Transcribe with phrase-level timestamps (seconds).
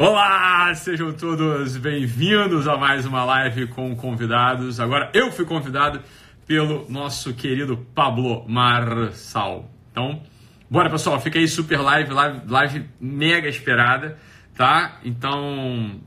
[0.00, 4.78] Olá, sejam todos bem-vindos a mais uma live com convidados.
[4.78, 6.00] Agora eu fui convidado
[6.46, 9.68] pelo nosso querido Pablo Marçal.
[9.90, 10.22] Então,
[10.70, 14.16] bora pessoal, fica aí super live, live, live mega esperada,
[14.54, 15.00] tá?
[15.04, 16.00] Então,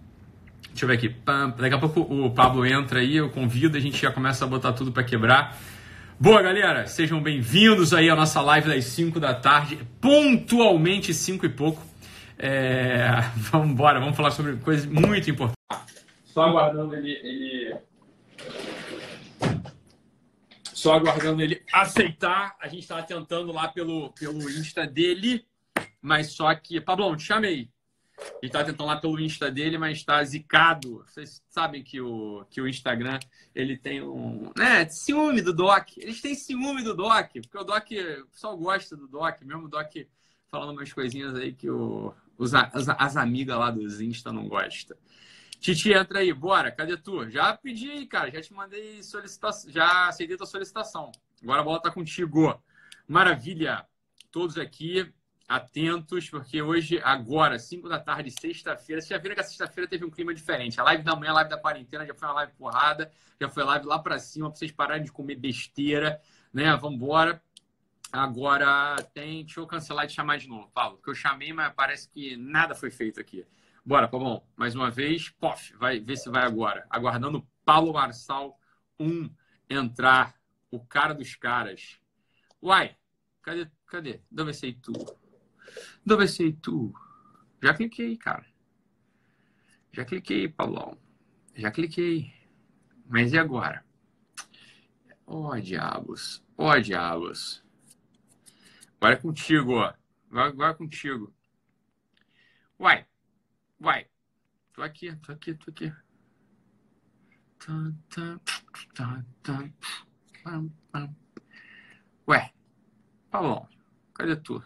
[0.70, 1.14] deixa eu ver aqui.
[1.58, 4.72] Daqui a pouco o Pablo entra aí, eu convido, a gente já começa a botar
[4.72, 5.60] tudo para quebrar.
[6.18, 11.50] Boa, galera, sejam bem-vindos aí à nossa live das 5 da tarde, pontualmente 5 e
[11.50, 11.91] pouco.
[12.44, 15.56] É, vamos embora, vamos falar sobre coisas muito importantes.
[16.26, 17.78] Só aguardando ele, ele,
[20.74, 22.56] Só aguardando ele aceitar.
[22.60, 25.46] A gente estava tentando lá pelo, pelo Insta dele,
[26.02, 26.82] mas só que.
[26.82, 27.70] Pablão, te chamei.
[28.18, 31.06] A gente estava tentando lá pelo Insta dele, mas está zicado.
[31.06, 33.20] Vocês sabem que o, que o Instagram
[33.54, 34.52] ele tem um.
[34.58, 35.96] Né, ciúme do Doc.
[35.98, 37.86] Eles têm ciúme do Doc, porque o Doc.
[38.24, 39.94] O pessoal gosta do Doc, mesmo o Doc
[40.52, 44.98] falando umas coisinhas aí que o, os, as, as amigas lá dos Insta não gostam.
[45.60, 47.30] Titi, entra aí, bora, cadê tu?
[47.30, 51.12] Já pedi aí, cara, já te mandei solicitação, já aceitei tua solicitação.
[51.44, 52.60] Agora a bola tá contigo.
[53.08, 53.86] Maravilha,
[54.32, 55.14] todos aqui
[55.48, 60.04] atentos, porque hoje, agora, 5 da tarde, sexta-feira, vocês já viram que a sexta-feira teve
[60.04, 60.80] um clima diferente.
[60.80, 63.64] A live da manhã, a live da quarentena, já foi uma live porrada, já foi
[63.64, 66.20] live lá para cima, para vocês pararem de comer besteira,
[66.52, 66.76] né?
[66.76, 67.40] Vambora.
[68.12, 69.46] Agora tem.
[69.46, 72.36] Deixa eu cancelar e te chamar de novo, Paulo, porque eu chamei, mas parece que
[72.36, 73.46] nada foi feito aqui.
[73.86, 74.46] Bora, bom.
[74.56, 76.86] Mais uma vez, pof, vai ver se vai agora.
[76.90, 78.60] Aguardando Paulo Marçal
[79.00, 79.36] 1 um,
[79.70, 80.36] entrar,
[80.70, 82.00] o cara dos caras.
[82.62, 82.96] Uai,
[83.42, 83.68] cadê?
[83.88, 84.22] Cadê?
[84.30, 84.94] Deve ser tu.
[86.06, 86.94] Deve ser tu.
[87.64, 88.46] Já cliquei, cara.
[89.92, 90.98] Já cliquei, Paulão.
[91.56, 92.34] Já cliquei.
[93.08, 93.84] Mas e agora?
[95.26, 96.44] Ó, oh, diabos.
[96.58, 97.64] Ó, oh, diabos.
[99.02, 99.94] Agora é contigo, ó.
[100.30, 101.34] Agora, agora é contigo.
[102.80, 103.04] Uai.
[103.82, 104.06] Uai.
[104.74, 105.92] Tô aqui, tô aqui, tô aqui.
[112.28, 112.54] Ué.
[113.32, 113.68] Paulo,
[114.14, 114.60] cadê tu?
[114.60, 114.64] Vou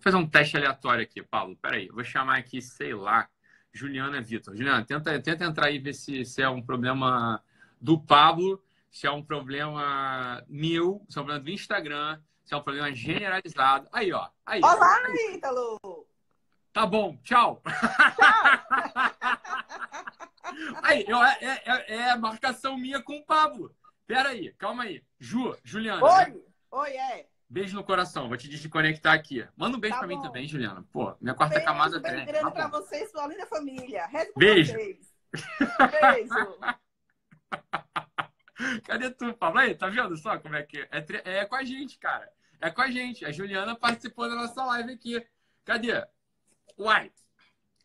[0.00, 1.56] fazer um teste aleatório aqui, Paulo.
[1.56, 3.30] Peraí, vou chamar aqui, sei lá,
[3.72, 4.54] Juliana Vitor.
[4.54, 7.42] Juliana, tenta, tenta entrar aí e ver se, se é um problema
[7.80, 12.58] do Pablo, se é um problema meu, se é um problema do Instagram, isso é
[12.58, 13.88] um problema generalizado.
[13.92, 14.28] Aí, ó.
[14.44, 14.98] Aí, Olá,
[15.32, 15.78] Ítalo!
[16.72, 17.62] Tá bom, tchau.
[17.62, 17.72] Tchau.
[20.82, 23.72] aí, eu, é, é, é, a marcação minha com o Pablo.
[24.04, 25.00] Pera aí, calma aí.
[25.16, 26.04] Ju, Juliana.
[26.04, 26.40] Oi, né?
[26.72, 27.28] oi, é.
[27.48, 29.46] Beijo no coração, vou te desconectar aqui.
[29.56, 30.16] Manda um beijo tá pra bom.
[30.16, 30.84] mim também, Juliana.
[30.92, 34.06] Pô, minha quarta beijo camada bem grande tá pra você e sua linda família.
[34.06, 34.74] Rezo beijo.
[34.74, 36.58] Beijo.
[38.84, 39.60] Cadê tu, Pablo?
[39.60, 40.88] Aí, tá vendo só como é que é?
[41.24, 42.28] É com a gente, cara
[42.60, 43.24] é com a gente.
[43.24, 45.26] A Juliana participou da nossa live aqui.
[45.64, 46.04] Cadê?
[46.78, 47.10] Uai,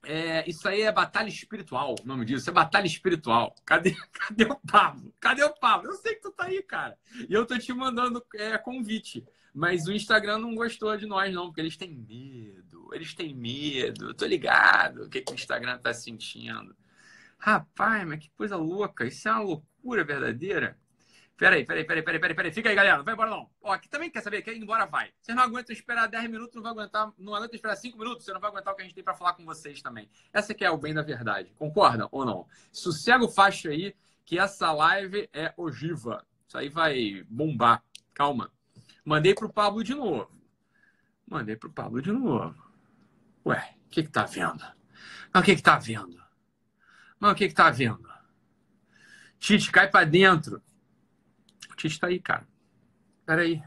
[0.04, 2.42] é, isso aí é batalha espiritual, o nome disso.
[2.42, 3.56] Isso é batalha espiritual.
[3.66, 5.14] Cadê, cadê o Pablo?
[5.20, 5.90] Cadê o Pablo?
[5.90, 6.98] Eu sei que tu tá aí, cara.
[7.28, 9.26] E eu tô te mandando é, convite.
[9.54, 12.90] Mas o Instagram não gostou de nós, não, porque eles têm medo.
[12.94, 14.10] Eles têm medo.
[14.10, 16.76] Eu tô ligado o que, que o Instagram tá sentindo.
[17.38, 19.06] Rapaz, mas que coisa louca.
[19.06, 20.78] Isso é uma loucura verdadeira.
[21.38, 22.54] Peraí, peraí, peraí, peraí, peraí, peraí.
[22.54, 22.98] Fica aí, galera.
[22.98, 23.50] Não vai embora, não.
[23.62, 25.12] Ó, aqui também quer saber, quer ir embora, vai.
[25.20, 27.12] Você não aguenta esperar 10 minutos, não vai aguentar.
[27.18, 29.14] Não aguenta esperar 5 minutos, você não vai aguentar o que a gente tem para
[29.14, 30.10] falar com vocês também.
[30.32, 31.54] Essa que é o bem da verdade.
[31.58, 32.48] Concordam ou não?
[32.72, 36.26] Sossega o facho aí, que essa live é ogiva.
[36.48, 37.84] Isso aí vai bombar.
[38.14, 38.50] Calma.
[39.04, 40.32] Mandei pro Pablo de novo.
[41.28, 42.56] Mandei pro Pablo de novo.
[43.46, 44.64] Ué, o que que tá vendo?
[45.34, 46.24] Mas o que que tá vendo?
[47.20, 48.10] Mas o que que tá vendo?
[49.38, 50.64] Tite, cai para dentro.
[51.76, 52.48] O Tite tá aí, cara.
[53.26, 53.62] Peraí.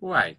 [0.00, 0.38] Uai.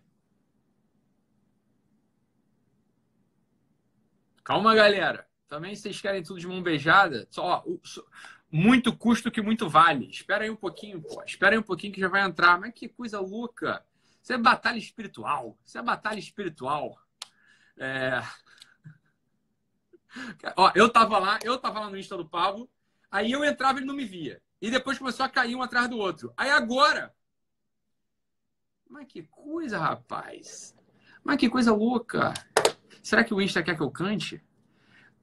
[4.42, 5.28] Calma, galera.
[5.50, 7.28] Também vocês querem tudo de mão beijada?
[7.30, 7.64] Só, ó,
[8.50, 10.10] muito custo que muito vale.
[10.10, 11.22] Espera aí um pouquinho, pô.
[11.24, 12.58] Espera aí um pouquinho que já vai entrar.
[12.58, 13.86] Mas que coisa louca.
[14.24, 15.60] Isso é batalha espiritual.
[15.66, 16.98] Isso é batalha espiritual.
[17.78, 18.22] É...
[20.56, 22.70] Ó, eu tava lá, eu tava lá no Insta do Pablo,
[23.12, 24.42] aí eu entrava e ele não me via.
[24.62, 26.34] E depois começou a cair um atrás do outro.
[26.36, 27.14] Aí agora.
[28.90, 30.76] Mas que coisa, rapaz.
[31.24, 32.34] Mas que coisa louca.
[33.04, 34.44] Será que o Insta quer que eu cante?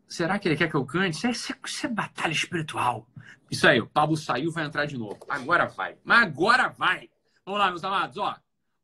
[0.06, 1.16] Será que ele quer que eu cante?
[1.16, 3.08] Isso é, isso é, isso é batalha espiritual.
[3.50, 5.18] Isso aí, o Pablo saiu, vai entrar de novo.
[5.28, 5.96] Agora vai.
[6.04, 7.10] Mas agora vai.
[7.44, 8.36] Vamos lá, meus amados, ó.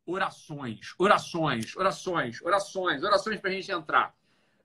[0.05, 4.15] Orações, orações, orações, orações, orações pra gente entrar.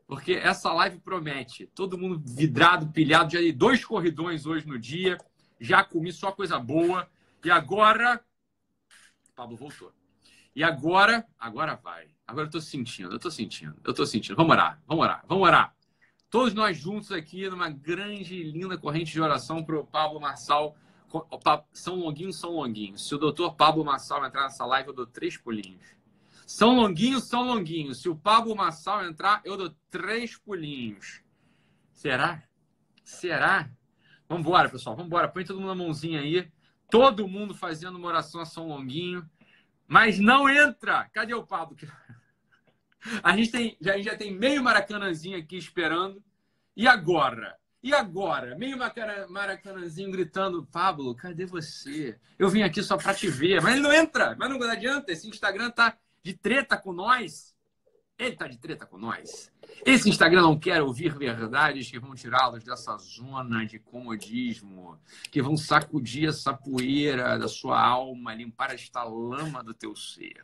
[0.08, 1.68] Porque essa live promete.
[1.76, 3.34] Todo mundo vidrado, pilhado.
[3.34, 5.18] Já dei dois corridões hoje no dia
[5.65, 7.09] já comi só coisa boa.
[7.44, 8.23] E agora.
[9.35, 9.91] Pablo voltou.
[10.56, 12.07] E agora, agora vai.
[12.25, 14.35] Agora eu tô sentindo, eu tô sentindo, eu tô sentindo.
[14.35, 15.75] Vamos orar, vamos orar, vamos orar.
[16.29, 20.75] Todos nós juntos aqui numa grande e linda corrente de oração para o Pablo Marçal.
[21.71, 22.97] São Longuinho, São Longuinho.
[22.97, 25.85] Se o doutor Pablo Marçal entrar nessa live, eu dou três pulinhos.
[26.47, 27.94] São Longuinho, São Longuinho.
[27.94, 31.21] Se o Pablo Marçal entrar, eu dou três pulinhos.
[31.91, 32.44] Será?
[33.03, 33.69] Será?
[34.27, 34.95] Vambora, pessoal.
[34.95, 35.27] Vambora.
[35.27, 36.51] Põe todo mundo na mãozinha aí.
[36.89, 39.27] Todo mundo fazendo uma oração a São Longuinho.
[39.88, 41.10] Mas não entra.
[41.13, 41.77] Cadê o Pablo?
[43.22, 46.24] A gente, tem, já, a gente já tem meio maracanãzinho aqui esperando.
[46.75, 47.56] E agora?
[47.81, 48.57] E agora?
[48.57, 48.77] Meio
[49.30, 52.19] maracanãzinho gritando, Pablo, cadê você?
[52.38, 53.62] Eu vim aqui só para te ver.
[53.62, 55.12] Mas ele não entra, mas não adianta.
[55.12, 57.55] Esse Instagram tá de treta com nós.
[58.17, 59.51] Ele tá de treta com nós.
[59.85, 64.97] Esse Instagram não quer ouvir verdades que vão tirá-los dessa zona de comodismo,
[65.29, 70.41] que vão sacudir essa poeira da sua alma, limpar esta lama do teu ser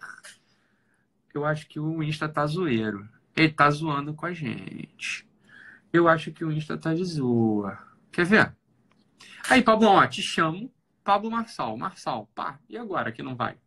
[1.33, 3.07] eu acho que o Insta tá zoeiro.
[3.35, 5.27] Ele tá zoando com a gente.
[5.91, 7.77] Eu acho que o Insta tá de zoa.
[8.11, 8.55] Quer ver?
[9.49, 10.71] Aí, Pablo, ó, te chamo.
[11.03, 11.77] Pablo Marçal.
[11.77, 12.59] Marçal, pá.
[12.69, 13.57] E agora que não vai?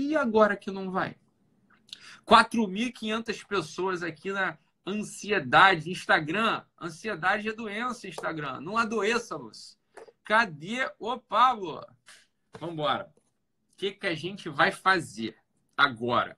[0.00, 1.14] E agora que não vai?
[2.26, 4.56] 4.500 pessoas aqui na
[4.86, 5.90] ansiedade.
[5.90, 6.64] Instagram.
[6.80, 8.62] Ansiedade é doença, Instagram.
[8.62, 9.78] Não adoeçamos.
[10.24, 11.84] Cadê o Pablo?
[12.58, 13.12] Vamos embora.
[13.72, 15.36] O que, que a gente vai fazer
[15.76, 16.34] agora?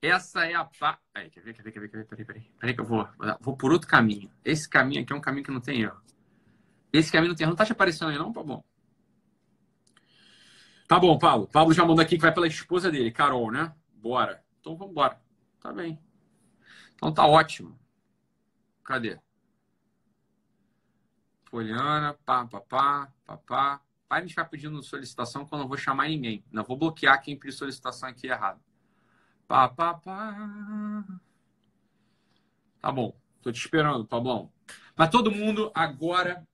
[0.00, 1.30] Essa é a parte.
[1.30, 2.50] Quer ver, quer ver, quer ver, quer ver, peraí, peraí.
[2.58, 3.06] Peraí que eu vou,
[3.38, 4.30] vou por outro caminho.
[4.42, 6.00] Esse caminho aqui é um caminho que não tem erro.
[6.90, 7.50] Esse caminho não tem erro.
[7.50, 8.32] Não tá te aparecendo aí, não?
[8.32, 8.64] Bom.
[10.86, 11.48] Tá bom, Paulo.
[11.48, 13.74] Paulo já mandou aqui que vai pela esposa dele, Carol, né?
[13.94, 14.44] Bora.
[14.60, 15.20] Então vamos embora.
[15.60, 15.98] Tá bem.
[16.94, 17.78] Então tá ótimo.
[18.84, 19.18] Cadê?
[21.50, 23.80] Poliana, pá, pá, pá, pá, pá.
[24.08, 26.44] Para de ficar pedindo solicitação quando eu não vou chamar ninguém.
[26.52, 28.60] Não vou bloquear quem pediu solicitação aqui errado.
[29.48, 31.04] Pá, pá, pá.
[32.80, 33.16] Tá bom.
[33.40, 34.52] Tô te esperando, Pablão.
[34.96, 36.46] Mas todo mundo agora.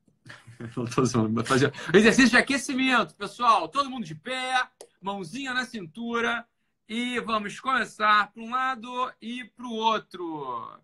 [1.45, 3.69] fazer exercício de aquecimento, pessoal.
[3.69, 4.69] Todo mundo de pé,
[5.01, 6.47] mãozinha na cintura.
[6.89, 10.81] E vamos começar para um lado e para o outro.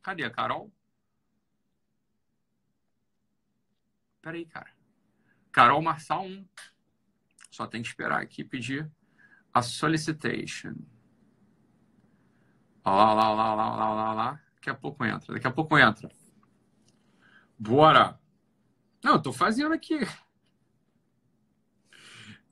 [0.00, 0.72] Cadê a Carol?
[4.20, 4.70] Peraí, cara.
[5.50, 6.46] Carol Marçal 1.
[7.50, 8.88] Só tem que esperar aqui pedir
[9.52, 10.74] a solicitation.
[12.84, 14.40] Lá, lá, lá, lá, lá, lá, lá.
[14.54, 15.34] Daqui a pouco entra.
[15.34, 16.08] Daqui a pouco entra.
[17.58, 18.21] Bora.
[19.02, 19.98] Não, tô fazendo aqui.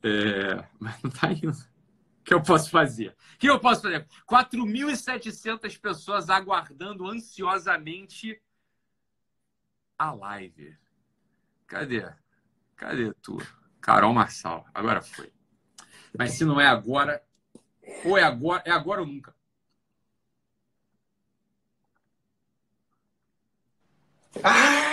[0.02, 1.50] É, mas não tá indo.
[1.50, 3.16] O que eu posso fazer?
[3.34, 4.06] O que eu posso fazer?
[4.28, 8.40] 4.700 pessoas aguardando ansiosamente
[9.98, 10.76] a live.
[11.66, 12.10] Cadê?
[12.76, 13.38] Cadê tu?
[13.80, 14.66] Carol Marçal.
[14.74, 15.32] Agora foi.
[16.16, 17.22] Mas se não é agora,
[18.04, 19.34] ou é agora, é agora ou nunca.
[24.42, 24.89] Ah!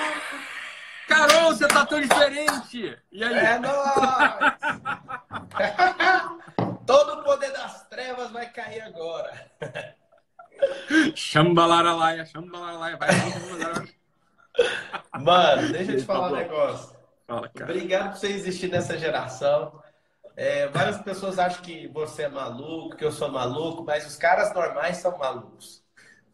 [1.48, 2.98] Você tá tão diferente!
[3.12, 3.36] E aí?
[3.36, 3.78] É nóis!
[6.86, 9.52] Todo o poder das trevas vai cair agora.
[11.16, 12.98] Chambalaralaia, chambalaralaia.
[12.98, 13.10] Vai.
[15.22, 16.98] Mano, deixa eu te falar tá um negócio.
[17.28, 17.52] Fala.
[17.62, 19.82] Obrigado por você existir nessa geração.
[20.36, 24.54] É, várias pessoas acham que você é maluco, que eu sou maluco, mas os caras
[24.54, 25.84] normais são malucos.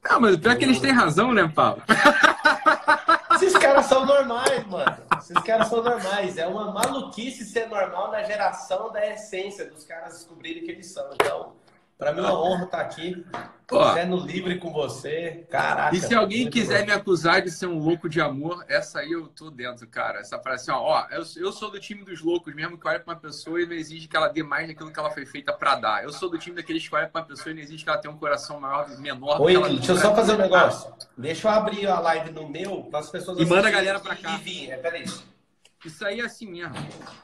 [0.04, 1.82] Não, mas pior que eles têm razão, né, Paulo?
[3.44, 4.98] Esses caras são normais, mano.
[5.18, 6.38] Esses caras são normais.
[6.38, 11.10] É uma maluquice ser normal na geração da essência dos caras descobrirem que eles são.
[11.14, 11.52] Então,
[11.98, 13.26] para mim é uma honra estar aqui,
[13.72, 13.94] Ó.
[13.94, 15.46] sendo livre com você.
[15.50, 15.96] Caraca.
[15.96, 16.88] E se alguém quiser bom.
[16.88, 20.20] me acusar de ser um louco de amor, essa aí eu tô dentro, cara.
[20.20, 23.00] Essa frase assim, ó, ó eu, eu sou do time dos loucos, mesmo que olha
[23.00, 25.54] pra uma pessoa e não exige que ela dê mais daquilo que ela foi feita
[25.54, 26.04] pra dar.
[26.04, 28.00] Eu sou do time daqueles que olha pra uma pessoa e não exige que ela
[28.00, 30.94] tenha um coração maior, menor do Oi, ela deixa eu só fazer um negócio.
[31.18, 34.16] Deixa eu abrir a live no meu para as pessoas E manda a galera pra
[34.16, 34.36] cá.
[34.36, 34.72] E vir.
[34.72, 35.06] É, peraí.
[35.86, 36.76] Isso aí é assim mesmo.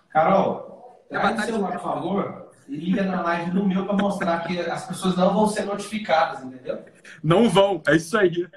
[0.10, 5.16] Carol, É batalha- por favor, liga na live no meu para mostrar que as pessoas
[5.18, 6.86] não vão ser notificadas, entendeu?
[7.24, 8.48] Não vão, é isso aí.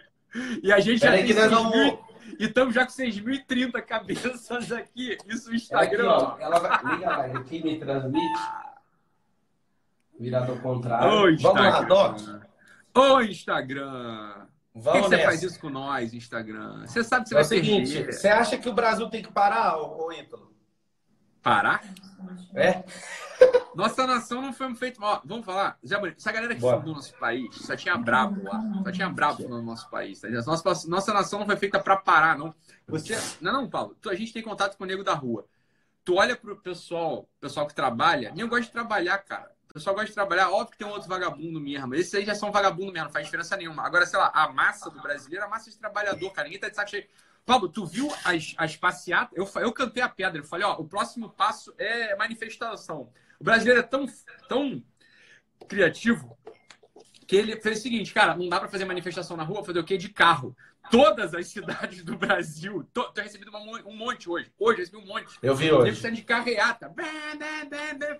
[0.62, 1.99] E a gente já Peraí tem que nós 6.000 vamos...
[2.38, 5.16] E estamos já com 6.030 cabeças aqui.
[5.28, 6.09] Isso no Aqui, Instagram.
[6.09, 6.95] ó, ela vai...
[6.95, 8.40] Liga a live aqui, me transmite.
[10.19, 11.09] Virado ao contrário.
[11.09, 11.81] Ô, Vamos lá.
[11.83, 12.19] Doc.
[12.95, 14.47] Ô, Instagram.
[14.73, 16.87] Por que, que você faz isso com nós, Instagram?
[16.87, 18.12] Você sabe que você É o vai seguinte, perder.
[18.14, 20.50] você acha que o Brasil tem que parar, ô, ô Ítalo?
[21.42, 21.83] Parar?
[22.54, 22.83] É?
[23.75, 24.99] Nossa nação não foi feita.
[25.02, 25.79] Ó, vamos falar?
[25.87, 26.79] Zé Bonito, essa galera que Bora.
[26.79, 28.61] fundou o nosso país só tinha brabo lá.
[28.85, 30.21] Só tinha brabo no nosso país.
[30.21, 30.29] Tá?
[30.29, 32.55] Nossa, nossa nação não foi feita pra parar, não.
[32.88, 33.19] Você.
[33.41, 33.97] Não, não, Paulo.
[34.00, 35.47] Tu- a gente tem contato com o nego da rua.
[36.05, 39.52] Tu olha pro pessoal, pessoal que trabalha, nem gosta de trabalhar, cara.
[39.71, 41.95] o pessoal gosta de trabalhar, óbvio que tem um outro vagabundo mesmo.
[41.95, 43.85] Esses aí já são vagabundo mesmo, não faz diferença nenhuma.
[43.87, 46.76] Agora, sei lá, a massa do brasileiro, a massa de trabalhador, cara, ninguém tá de
[46.76, 47.07] saco cheio.
[47.47, 49.37] Pablo, tu viu as, as passeatas?
[49.37, 53.11] Eu, eu cantei a pedra, eu falei, ó, o próximo passo é manifestação.
[53.43, 54.07] O brasileiro é tão,
[54.49, 54.81] tão
[55.67, 56.39] criativo
[57.27, 59.85] que ele fez o seguinte, cara, não dá para fazer manifestação na rua, fazer o
[59.85, 59.99] quê?
[59.99, 60.57] De carro.
[60.93, 64.53] Todas as cidades do Brasil, tô, tô recebido uma, um monte hoje.
[64.57, 65.39] Hoje eu recebi um monte.
[65.43, 66.01] Eu vi hoje.
[66.01, 66.95] Deve de carreata.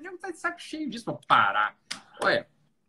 [0.01, 1.77] Não tá de saco cheio disso pra parar.
[2.21, 2.49] Olha,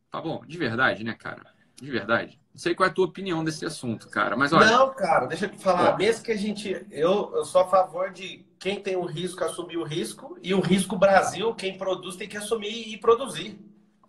[0.09, 1.43] tá bom, de verdade, né, cara?
[1.75, 2.41] De verdade.
[2.51, 4.35] Não sei qual é a tua opinião desse assunto, cara.
[4.35, 4.65] Mas olha.
[4.65, 5.97] Não, cara, deixa eu te falar.
[5.97, 6.83] Mesmo que a gente.
[6.89, 10.37] Eu, eu sou a favor de quem tem o risco assumir o risco.
[10.41, 13.59] E o risco Brasil, quem produz tem que assumir e produzir.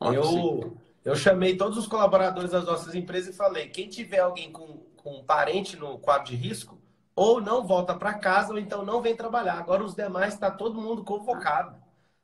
[0.00, 4.78] eu, eu chamei todos os colaboradores das nossas empresas e falei: quem tiver alguém com,
[4.96, 6.78] com um parente no quadro de risco,
[7.16, 9.58] ou não volta para casa, ou então não vem trabalhar.
[9.58, 11.74] Agora os demais está todo mundo convocado.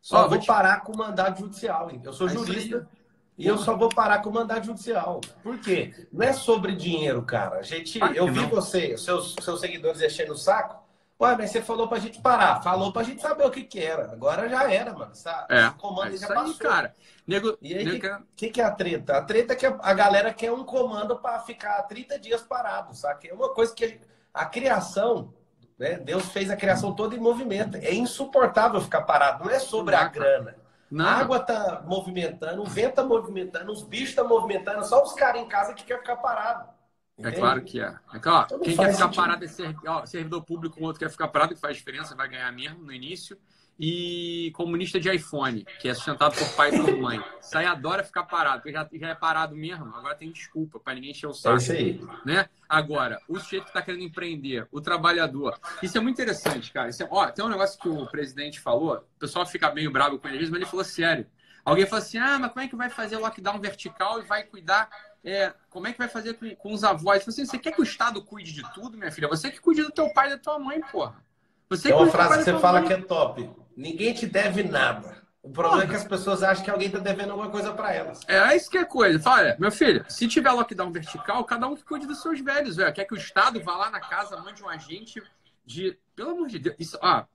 [0.00, 0.46] Só vou te...
[0.46, 1.90] parar com o mandado judicial.
[2.04, 2.88] Eu sou jurista.
[3.36, 5.20] E eu só vou parar com o mandado judicial.
[5.42, 6.06] Por quê?
[6.12, 7.56] Não é sobre dinheiro, cara.
[7.56, 10.89] A gente, eu vi você, seus, seus seguidores enchendo o saco.
[11.20, 12.62] Ué, mas você falou pra gente parar.
[12.62, 14.10] Falou pra gente saber o que que era.
[14.10, 15.12] Agora já era, mano.
[15.12, 16.46] Essa, é, esse comando é já passou.
[16.46, 16.94] Aí, cara.
[17.26, 19.18] Nego, e aí, o que, que, que, é a treta?
[19.18, 23.28] A treta é que a galera quer um comando para ficar 30 dias parado, sabe?
[23.28, 24.00] É uma coisa que
[24.32, 25.34] a, a criação,
[25.78, 25.98] né?
[25.98, 27.76] Deus fez a criação toda em movimento.
[27.76, 29.44] É insuportável ficar parado.
[29.44, 30.56] Não é sobre a grana.
[30.90, 31.04] Não.
[31.04, 35.40] A água tá movimentando, o vento tá movimentando, os bichos tá movimentando, só os caras
[35.40, 36.68] em casa que quer ficar parado.
[37.20, 37.36] É Entende?
[37.36, 37.94] É claro que é.
[38.14, 38.46] é claro.
[38.46, 39.16] Então Quem quer ficar sentido.
[39.16, 42.50] parado é servidor, servidor público, o outro quer ficar parado, que faz diferença, vai ganhar
[42.52, 43.38] mesmo no início.
[43.82, 47.18] E comunista de iPhone, que é sustentado por pai e por mãe.
[47.40, 50.92] Isso aí adora ficar parado, porque já, já é parado mesmo, agora tem desculpa para
[50.94, 51.54] ninguém encher o saco.
[51.54, 52.00] É isso aí.
[52.26, 52.46] Né?
[52.68, 55.58] Agora, o sujeito que está querendo empreender, o trabalhador.
[55.82, 56.90] Isso é muito interessante, cara.
[56.90, 60.18] Isso é, ó, tem um negócio que o presidente falou, o pessoal fica meio bravo
[60.18, 61.26] com ele, mas ele falou sério.
[61.64, 64.90] Alguém falou assim: ah, mas como é que vai fazer lockdown vertical e vai cuidar
[65.24, 67.26] é, como é que vai fazer com, com os avós?
[67.26, 69.28] Assim, você quer que o Estado cuide de tudo, minha filha?
[69.28, 71.22] Você que cuide do teu pai e da tua mãe, porra.
[71.68, 72.88] Você é uma frase que você fala mãe.
[72.88, 73.50] que é top.
[73.76, 75.20] Ninguém te deve nada.
[75.42, 75.84] O problema porra.
[75.84, 78.20] é que as pessoas acham que alguém está devendo alguma coisa para elas.
[78.26, 79.20] É, é isso que é coisa.
[79.20, 82.92] Fala, meu filho, se tiver lockdown vertical, cada um que cuide dos seus velhos, velho.
[82.92, 85.22] Quer que o Estado vá lá na casa, mande um agente
[85.64, 85.98] de.
[86.16, 86.76] Pelo amor de Deus.
[86.78, 87.26] Isso, ah,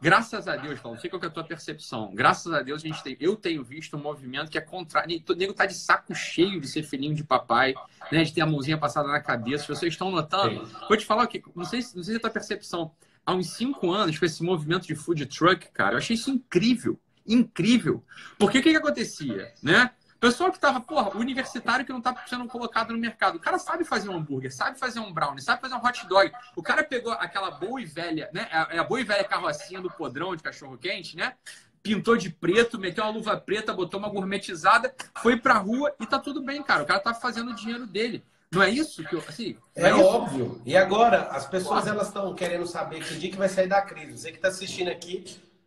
[0.00, 2.12] Graças a Deus, Paulo, não sei qual é a tua percepção.
[2.12, 5.22] Graças a Deus, a gente tem, eu tenho visto um movimento que é contrário.
[5.28, 7.74] O nego tá de saco cheio de ser filhinho de papai,
[8.10, 8.24] né?
[8.24, 9.64] De ter a mãozinha passada na cabeça.
[9.66, 10.66] Vocês estão notando?
[10.66, 10.74] Sim.
[10.88, 12.90] Vou te falar o que, não sei, não sei se é a tua percepção.
[13.24, 16.98] Há uns cinco anos, com esse movimento de food truck, cara, eu achei isso incrível.
[17.24, 18.04] Incrível.
[18.36, 19.90] Porque o que, que acontecia, né?
[20.22, 23.34] Pessoal que tava, porra, universitário que não tá sendo colocado no mercado.
[23.34, 26.30] O cara sabe fazer um hambúrguer, sabe fazer um brownie, sabe fazer um hot dog.
[26.54, 28.46] O cara pegou aquela boa e velha, né?
[28.70, 31.34] É a boa e velha carrocinha do podrão de cachorro quente, né?
[31.82, 36.20] Pintou de preto, meteu uma luva preta, botou uma gourmetizada, foi pra rua e tá
[36.20, 36.84] tudo bem, cara.
[36.84, 38.24] O cara tá fazendo o dinheiro dele.
[38.52, 40.62] Não é isso que eu, assim, é, é óbvio.
[40.64, 44.16] E agora as pessoas elas estão querendo saber que dia que vai sair da crise.
[44.16, 45.24] Você que está assistindo aqui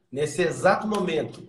[0.09, 1.45] nesse exato momento,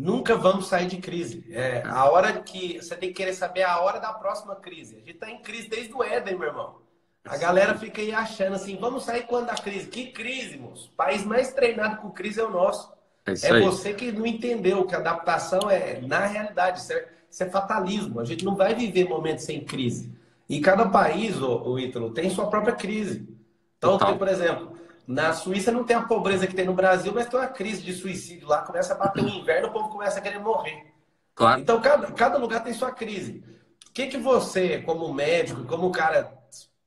[0.00, 1.44] Nunca vamos sair de crise.
[1.50, 4.96] É a hora que você tem que querer saber a hora da próxima crise.
[4.96, 6.76] A gente está em crise desde o Éden, meu irmão.
[7.22, 9.88] A galera fica aí achando assim, vamos sair quando da crise?
[9.88, 10.88] Que crise, moço?
[10.88, 12.90] O país mais treinado com crise é o nosso.
[13.26, 17.42] É, é você que não entendeu que a adaptação é, na realidade, isso é, isso
[17.42, 18.20] é, fatalismo.
[18.20, 20.10] A gente não vai viver momentos sem crise.
[20.48, 23.28] E cada país, o, o Ítalo, tem sua própria crise.
[23.76, 24.72] Então, tem, por exemplo,
[25.10, 27.92] na Suíça não tem a pobreza que tem no Brasil, mas tem uma crise de
[27.92, 30.86] suicídio lá, começa a bater o inverno, o povo começa a querer morrer.
[31.34, 31.60] Claro.
[31.60, 33.42] Então, cada, cada lugar tem sua crise.
[33.88, 36.32] O que, que você, como médico, como cara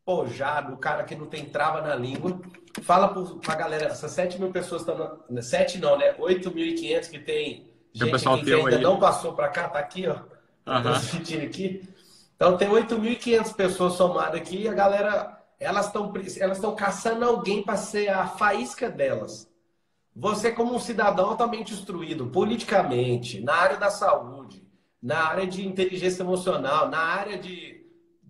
[0.05, 2.39] pojado, o cara que não tem trava na língua,
[2.83, 5.19] fala para a galera, essas 7 mil pessoas estão...
[5.41, 6.13] 7 não, né?
[6.13, 8.81] 8.500 que tem gente aqui que ainda aí.
[8.81, 10.15] não passou para cá, tá aqui, ó.
[10.65, 11.43] Uhum.
[11.45, 11.83] aqui.
[12.37, 17.77] Então, tem 8.500 pessoas somadas aqui e a galera elas estão elas caçando alguém para
[17.77, 19.49] ser a faísca delas.
[20.15, 24.63] Você, como um cidadão altamente instruído politicamente, na área da saúde,
[25.01, 27.82] na área de inteligência emocional, na área de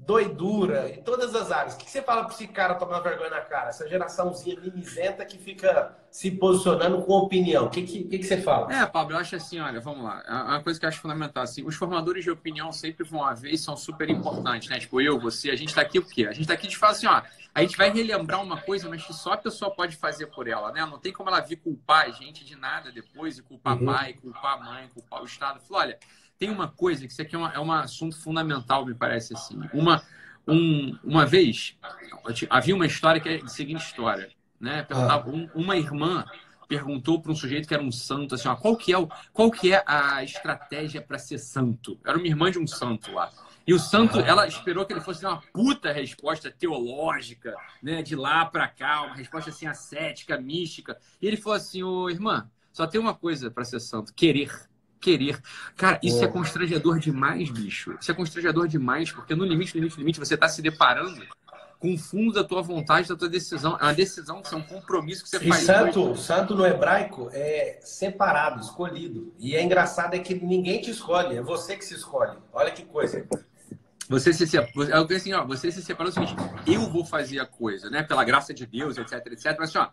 [0.05, 1.75] doidura, em todas as áreas.
[1.75, 3.69] O que você fala para esse cara tomar vergonha na cara?
[3.69, 7.65] Essa geraçãozinha mimizenta que fica se posicionando com opinião.
[7.65, 8.73] O que, que, que, você fala?
[8.73, 10.23] É, Pablo, eu acho assim, olha, vamos lá.
[10.27, 13.53] É uma coisa que eu acho fundamental, assim, os formadores de opinião sempre vão haver
[13.53, 14.79] e são super importantes, né?
[14.79, 16.27] Tipo, eu, você, a gente está aqui o quê?
[16.27, 17.21] A gente está aqui de falar assim, ó,
[17.55, 20.71] a gente vai relembrar uma coisa, mas que só a pessoa pode fazer por ela,
[20.71, 20.85] né?
[20.85, 23.85] Não tem como ela vir culpar a gente de nada depois, e culpar uhum.
[23.85, 25.59] pai, culpar mãe, culpar o Estado.
[25.61, 25.97] Falou, olha,
[26.37, 29.59] tem uma coisa que isso aqui é, uma, é um assunto fundamental, me parece assim.
[29.73, 30.03] Uma,
[30.47, 31.77] um, uma vez,
[32.49, 34.83] havia uma história que é a seguinte história, né?
[34.83, 36.25] Perguntava, um, uma irmã
[36.67, 39.51] perguntou para um sujeito que era um santo, assim, ó, qual que é, o, qual
[39.51, 41.99] que é a estratégia para ser santo?
[42.05, 43.31] Era uma irmã de um santo lá.
[43.65, 48.15] E o santo, ela esperou que ele fosse dar uma puta resposta teológica, né, de
[48.15, 50.97] lá para cá, uma resposta assim ascética, mística.
[51.21, 54.51] E ele falou assim: "Ô, irmã, só tem uma coisa para ser santo, querer
[55.03, 55.39] querer.
[55.75, 57.95] Cara, isso é constrangedor demais, bicho.
[57.99, 61.21] Isso é constrangedor demais, porque no limite, limite, limite, você está se deparando
[61.79, 63.77] com o fundo da tua vontade, da tua decisão.
[63.79, 65.63] É uma decisão, é um compromisso que você E faz.
[65.63, 69.33] santo, santo no hebraico é separado, escolhido.
[69.37, 72.37] E é engraçado é que ninguém te escolhe, é você que se escolhe.
[72.53, 73.27] Olha que coisa.
[74.09, 76.35] Você se separou, penso assim, ó, você se separou o seguinte,
[76.67, 79.87] eu vou fazer a coisa, né, pela graça de Deus, etc, etc, mas assim, ó,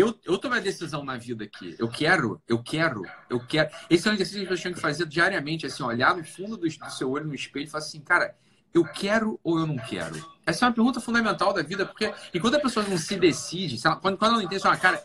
[0.00, 4.06] eu, eu tomei a decisão na vida aqui, eu quero, eu quero, eu quero, esse
[4.06, 6.90] é um exercício que eu tenho que fazer diariamente, assim, olhar no fundo do, do
[6.90, 8.36] seu olho no espelho e falar assim, cara,
[8.74, 10.14] eu quero ou eu não quero?
[10.44, 13.96] Essa é uma pergunta fundamental da vida, porque enquanto a pessoa não se decide, ela-
[13.96, 15.02] quando, quando ela não entende, assim, ó, cara,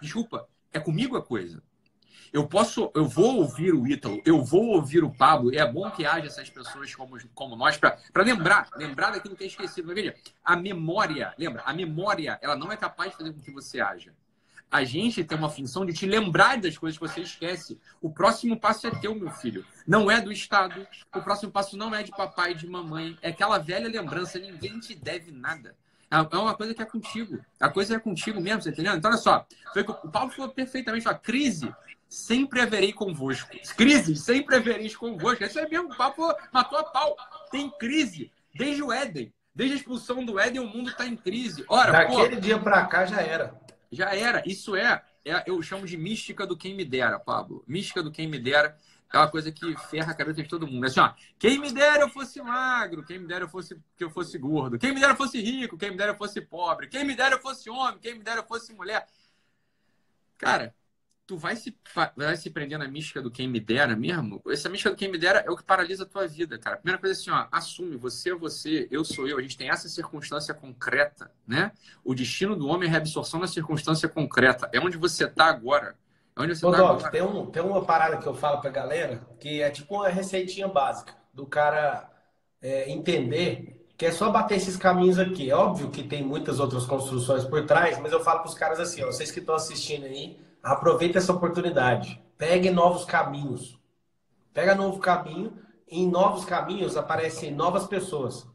[0.00, 1.62] desculpa, é comigo a coisa.
[2.32, 5.54] Eu posso, eu vou ouvir o Ítalo, eu vou ouvir o Pablo.
[5.54, 9.46] É bom que haja essas pessoas como, como nós para lembrar, lembrar daquilo que é
[9.46, 9.86] esquecido.
[9.86, 10.14] Mas veja,
[10.44, 11.62] a memória, lembra?
[11.64, 14.12] A memória, ela não é capaz de fazer com que você haja.
[14.70, 17.78] A gente tem uma função de te lembrar das coisas que você esquece.
[18.02, 19.64] O próximo passo é teu, meu filho.
[19.86, 20.86] Não é do Estado.
[21.14, 23.16] O próximo passo não é de papai e de mamãe.
[23.22, 24.38] É aquela velha lembrança.
[24.38, 25.74] Ninguém te deve nada.
[26.10, 27.38] É é uma coisa que é contigo.
[27.58, 28.94] A coisa é contigo mesmo, você entendeu?
[28.94, 29.46] Então, olha só.
[29.72, 31.08] Foi que o Paulo falou perfeitamente.
[31.08, 31.74] Ó, crise,
[32.08, 33.50] sempre haverei convosco.
[33.76, 35.44] Crise, sempre havereis convosco.
[35.44, 35.92] Isso é mesmo.
[35.92, 37.16] O Paulo matou a pau.
[37.50, 39.32] Tem crise desde o Éden.
[39.54, 41.64] Desde a expulsão do Éden, o mundo está em crise.
[41.68, 43.54] Ora, pô, Daquele dia pra cá já era.
[43.90, 44.42] Já era.
[44.46, 47.64] Isso é, é, eu chamo de mística do quem me dera, Pablo.
[47.66, 48.76] Mística do quem me dera
[49.12, 50.84] é uma coisa que ferra a cabeça de todo mundo.
[50.84, 54.10] Assim, ó, quem me dera eu fosse magro, quem me dera eu fosse que eu
[54.10, 57.04] fosse gordo, quem me dera eu fosse rico, quem me dera eu fosse pobre, quem
[57.04, 59.06] me dera eu fosse homem, quem me dera eu fosse mulher.
[60.36, 60.74] Cara,
[61.28, 61.76] tu vai se,
[62.16, 64.42] vai se prender na mística do quem me dera mesmo?
[64.48, 66.78] Essa mística do quem me dera é o que paralisa a tua vida, cara.
[66.78, 69.36] Primeira coisa assim, ó, assume, você é você, eu sou eu.
[69.36, 71.70] A gente tem essa circunstância concreta, né?
[72.02, 74.70] O destino do homem é a reabsorção da circunstância concreta.
[74.72, 75.98] É onde você tá agora.
[76.34, 77.10] É onde você Ô, tá Doc, agora.
[77.10, 80.66] tem, um, tem uma parada que eu falo pra galera que é tipo uma receitinha
[80.66, 82.10] básica do cara
[82.62, 85.50] é, entender que é só bater esses caminhos aqui.
[85.50, 89.02] É óbvio que tem muitas outras construções por trás, mas eu falo pros caras assim,
[89.02, 92.22] ó, vocês que estão assistindo aí, aproveita essa oportunidade.
[92.36, 93.78] Pegue novos caminhos.
[94.52, 95.52] Pega novo caminho
[95.88, 98.46] e em novos caminhos aparecem novas pessoas.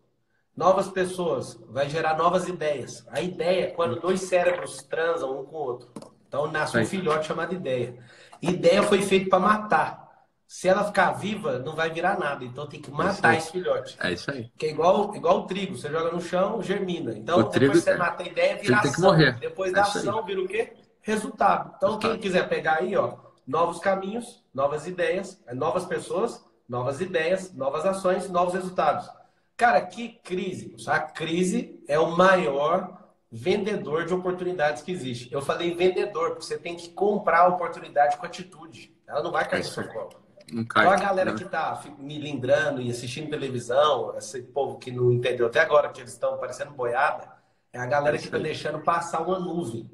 [0.55, 3.05] Novas pessoas vai gerar novas ideias.
[3.09, 5.89] A ideia é quando dois cérebros transam um com o outro.
[6.27, 7.97] Então nasce um filhote chamado ideia.
[8.41, 10.03] Ideia foi feita para matar.
[10.47, 12.45] Se ela ficar viva, não vai virar nada.
[12.45, 13.37] Então tem que matar aí.
[13.37, 13.97] esse filhote.
[13.99, 14.51] É isso aí.
[14.57, 15.75] Que é igual, igual o trigo.
[15.75, 17.17] Você joga no chão, germina.
[17.17, 19.03] Então, O depois trigo- você mata a ideia, vira ação.
[19.09, 19.39] morrer.
[19.39, 19.89] Depois É da aí.
[19.89, 20.73] ação, vira o quê?
[21.03, 21.73] Resultado.
[21.77, 27.53] Então, quem quiser pegar aí, ó, novos caminhos, novas ideias, é, novas pessoas, novas ideias,
[27.53, 29.07] novas ações, novos resultados.
[29.55, 30.75] Cara, que crise.
[30.87, 35.31] A crise é o maior vendedor de oportunidades que existe.
[35.31, 38.95] Eu falei vendedor, porque você tem que comprar a oportunidade com atitude.
[39.07, 40.23] Ela não vai cair no seu colo.
[40.51, 40.85] Não cai.
[40.85, 41.37] Então a galera Não.
[41.37, 45.99] que tá me lindrando e assistindo televisão, esse povo que não entendeu até agora que
[45.99, 47.27] eles estão parecendo boiada,
[47.71, 49.89] é a galera que tá deixando passar uma nuvem.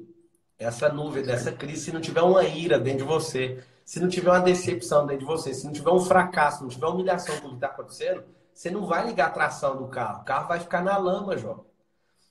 [0.60, 4.28] Essa nuvem dessa crise, se não tiver uma ira dentro de você, se não tiver
[4.30, 7.46] uma decepção dentro de você, se não tiver um fracasso, se não tiver humilhação com
[7.46, 10.20] o que está acontecendo, você não vai ligar a tração do carro.
[10.20, 11.64] O carro vai ficar na lama, João.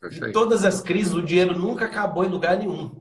[0.04, 2.92] Em todas as crises, o dinheiro nunca acabou em lugar nenhum.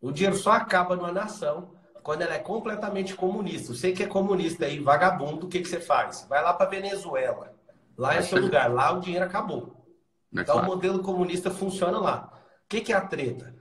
[0.00, 1.72] O dinheiro só acaba numa nação
[2.02, 3.74] quando ela é completamente comunista.
[3.74, 6.26] Você que é comunista aí, vagabundo, o que, que você faz?
[6.26, 7.54] Vai lá para Venezuela.
[7.98, 8.72] Lá é seu lugar.
[8.72, 9.86] Lá o dinheiro acabou.
[10.34, 12.32] É Então o modelo comunista funciona lá.
[12.64, 13.54] O que, que é a treta?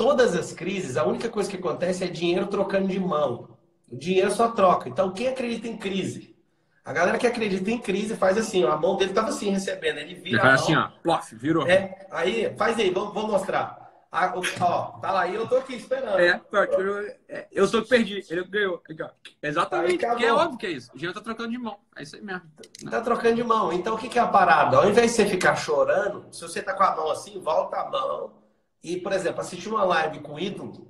[0.00, 3.50] Todas as crises, a única coisa que acontece é dinheiro trocando de mão.
[3.86, 4.88] O dinheiro só troca.
[4.88, 6.34] Então quem acredita em crise?
[6.82, 9.98] A galera que acredita em crise faz assim, ó, a mão dele estava assim recebendo,
[9.98, 10.88] ele Ele vira a faz assim, ó.
[11.02, 11.66] Plof, virou.
[11.68, 13.90] é, aí, faz aí, vamos, vamos mostrar.
[14.10, 14.32] Ah,
[14.62, 16.18] ó, tá lá, e eu tô aqui esperando.
[16.18, 18.82] É, pronto, eu, é, eu sou que perdi, ele ganhou.
[18.82, 18.96] Aqui.
[19.42, 20.90] Exatamente, Aí porque é óbvio que é isso.
[20.94, 21.78] O dinheiro tá trocando de mão.
[21.94, 22.50] É isso aí mesmo.
[22.90, 23.70] Tá trocando de mão.
[23.70, 24.78] Então, o que, que é a parada?
[24.78, 27.90] Ao invés de você ficar chorando, se você tá com a mão assim, volta a
[27.90, 28.39] mão.
[28.82, 30.88] E, por exemplo, assistir uma live com o ídolo,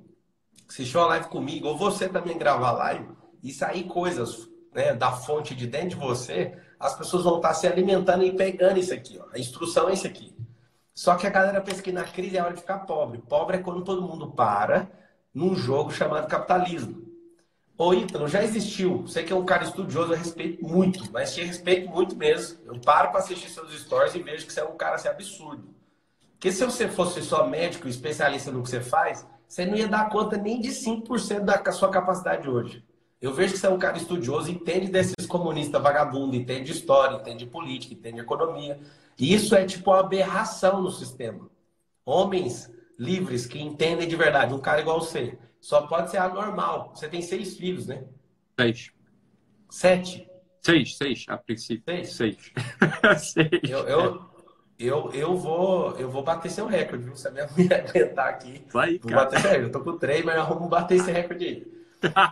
[0.69, 3.09] assistir uma live comigo, ou você também gravar live,
[3.43, 7.67] e sair coisas né, da fonte de dentro de você, as pessoas vão estar se
[7.67, 9.19] alimentando e pegando isso aqui.
[9.19, 9.25] Ó.
[9.33, 10.33] A instrução é isso aqui.
[10.93, 13.19] Só que a galera pensa que na crise é hora de ficar pobre.
[13.19, 14.89] Pobre é quando todo mundo para
[15.33, 17.01] num jogo chamado capitalismo.
[17.77, 19.01] Ô, Ítalo, já existiu.
[19.01, 22.59] Você que é um cara estudioso, eu respeito muito, mas te respeito muito mesmo.
[22.65, 25.73] Eu paro para assistir seus stories e vejo que você é um cara assim, absurdo.
[26.41, 30.09] Porque se você fosse só médico, especialista no que você faz, você não ia dar
[30.09, 32.83] conta nem de 5% da sua capacidade hoje.
[33.21, 37.45] Eu vejo que você é um cara estudioso, entende desses comunistas vagabundos, entende história, entende
[37.45, 38.79] política, entende economia.
[39.19, 41.47] E isso é tipo uma aberração no sistema.
[42.03, 46.91] Homens livres que entendem de verdade, um cara igual você, só pode ser anormal.
[46.95, 48.03] Você tem seis filhos, né?
[48.59, 48.91] Seis.
[49.69, 50.27] Sete?
[50.59, 51.83] Seis, seis, a princípio.
[51.85, 52.13] Seis?
[52.13, 52.51] Seis.
[53.31, 53.69] seis.
[53.69, 54.30] Eu, eu,
[54.85, 57.15] eu, eu, vou, eu vou bater seu recorde, viu?
[57.15, 58.65] Você me aguentar aqui.
[58.71, 59.25] Vai, Vou cara.
[59.25, 59.63] bater recorde.
[59.63, 61.81] Eu tô com três, mas nós vamos bater esse recorde aí.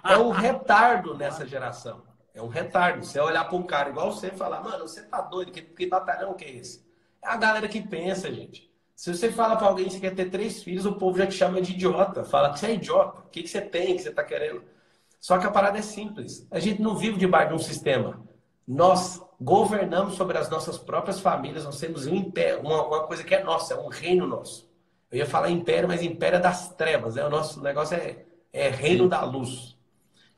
[0.09, 2.01] É um retardo nessa geração.
[2.33, 3.05] É um retardo.
[3.05, 5.51] Você olhar para um cara igual você e falar, mano, você tá doido?
[5.51, 6.85] Que, que batalhão que é esse?
[7.21, 8.69] É a galera que pensa, gente.
[8.95, 11.33] Se você fala para alguém que você quer ter três filhos, o povo já te
[11.33, 12.23] chama de idiota.
[12.23, 13.21] Fala que você é idiota.
[13.21, 14.63] O que, que você tem, que você tá querendo?
[15.19, 16.47] Só que a parada é simples.
[16.49, 18.21] A gente não vive debaixo de um sistema.
[18.69, 21.65] Nós governamos sobre as nossas próprias famílias.
[21.65, 24.69] Nós temos um império, uma, uma coisa que é nossa, é um reino nosso.
[25.11, 27.15] Eu ia falar império, mas império é das trevas.
[27.15, 27.25] Né?
[27.25, 29.75] O nosso negócio é, é reino da luz.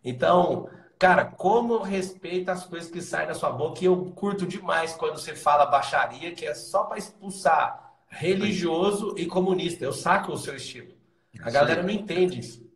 [0.01, 4.47] Então, cara, como eu respeito as coisas que saem da sua boca, e eu curto
[4.47, 9.83] demais quando você fala baixaria, que é só para expulsar religioso e comunista.
[9.83, 10.93] Eu saco o seu estilo.
[11.41, 12.70] A galera não entende isso.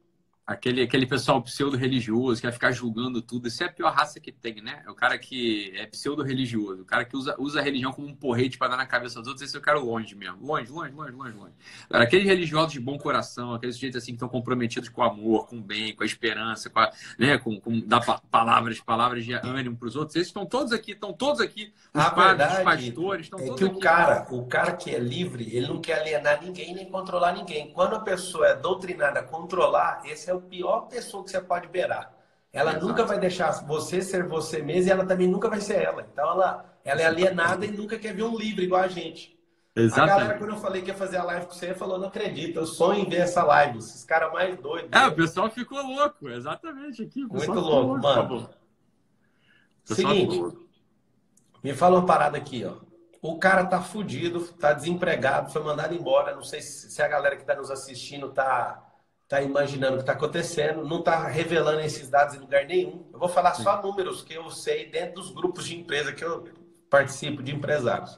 [0.47, 3.47] Aquele, aquele pessoal pseudo-religioso que vai ficar julgando tudo.
[3.47, 4.83] Isso é a pior raça que tem, né?
[4.85, 6.83] É o cara que é pseudo-religioso.
[6.83, 9.27] O cara que usa, usa a religião como um porrete para dar na cabeça dos
[9.27, 9.47] outros.
[9.47, 10.45] Esse eu quero longe mesmo.
[10.45, 11.53] Longe, longe, longe, longe, longe.
[11.89, 15.47] Agora, aqueles religiosos de bom coração, aqueles sujeitos assim que estão comprometidos com o amor,
[15.47, 19.25] com o bem, com a esperança, com, a, né, com, com dar pa palavras, palavras
[19.25, 20.15] de ânimo para os outros.
[20.15, 21.73] Esses estão todos aqui, estão todos aqui.
[21.91, 23.79] Os A padres, os pastores, estão É todos que o aqui.
[23.79, 27.71] cara, o cara que é livre, ele não quer alienar ninguém nem controlar ninguém.
[27.71, 31.67] Quando a pessoa é doutrinada a controlar, esse é o pior pessoa que você pode
[31.67, 32.13] beirar.
[32.51, 32.87] Ela Exato.
[32.87, 36.07] nunca vai deixar você ser você mesma e ela também nunca vai ser ela.
[36.11, 39.35] Então ela, ela é alienada e nunca quer ver um livre igual a gente.
[39.77, 42.57] A galera, quando eu falei que ia fazer a live com você, falou, não acredito,
[42.57, 43.79] eu sonho em ver essa live.
[43.79, 44.89] Esses caras mais doidos.
[44.93, 47.25] É, o pessoal ficou louco, exatamente aqui.
[47.25, 48.49] Muito louco, por mano.
[49.83, 50.65] Seguinte, louco.
[51.61, 52.77] Me fala uma parada aqui, ó.
[53.21, 56.33] O cara tá fudido, tá desempregado, foi mandado embora.
[56.33, 58.84] Não sei se se a galera que tá nos assistindo tá,
[59.35, 60.85] tá imaginando o que tá acontecendo.
[60.85, 63.05] Não tá revelando esses dados em lugar nenhum.
[63.11, 66.47] Eu vou falar só números que eu sei dentro dos grupos de empresa que eu
[66.89, 68.17] participo, de empresários.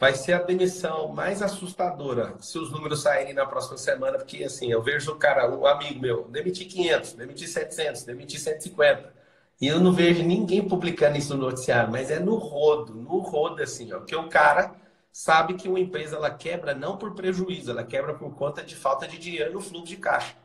[0.00, 4.70] Vai ser a demissão mais assustadora se os números saírem na próxima semana, porque assim,
[4.70, 9.12] eu vejo o cara, um amigo meu, demiti 500, demiti 700, demiti 150.
[9.60, 13.60] E eu não vejo ninguém publicando isso no noticiário, mas é no rodo, no rodo
[13.60, 14.76] assim, ó, que o cara
[15.18, 19.08] sabe que uma empresa ela quebra não por prejuízo, ela quebra por conta de falta
[19.08, 20.36] de dinheiro no fluxo de caixa.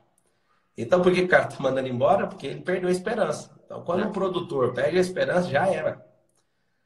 [0.75, 2.25] Então, por que o cara tá mandando embora?
[2.25, 3.51] Porque ele perdeu a esperança.
[3.63, 4.07] Então, quando É.
[4.07, 6.03] um produtor perde a esperança, já era.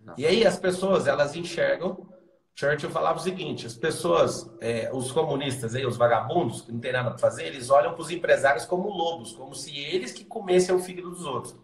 [0.01, 0.15] Não.
[0.17, 2.05] E aí as pessoas, elas enxergam.
[2.53, 6.91] Churchill falava o seguinte: as pessoas, é, os comunistas, aí, os vagabundos, que não tem
[6.91, 10.75] nada para fazer, eles olham para os empresários como lobos, como se eles que comessem
[10.75, 11.55] o fígado dos outros.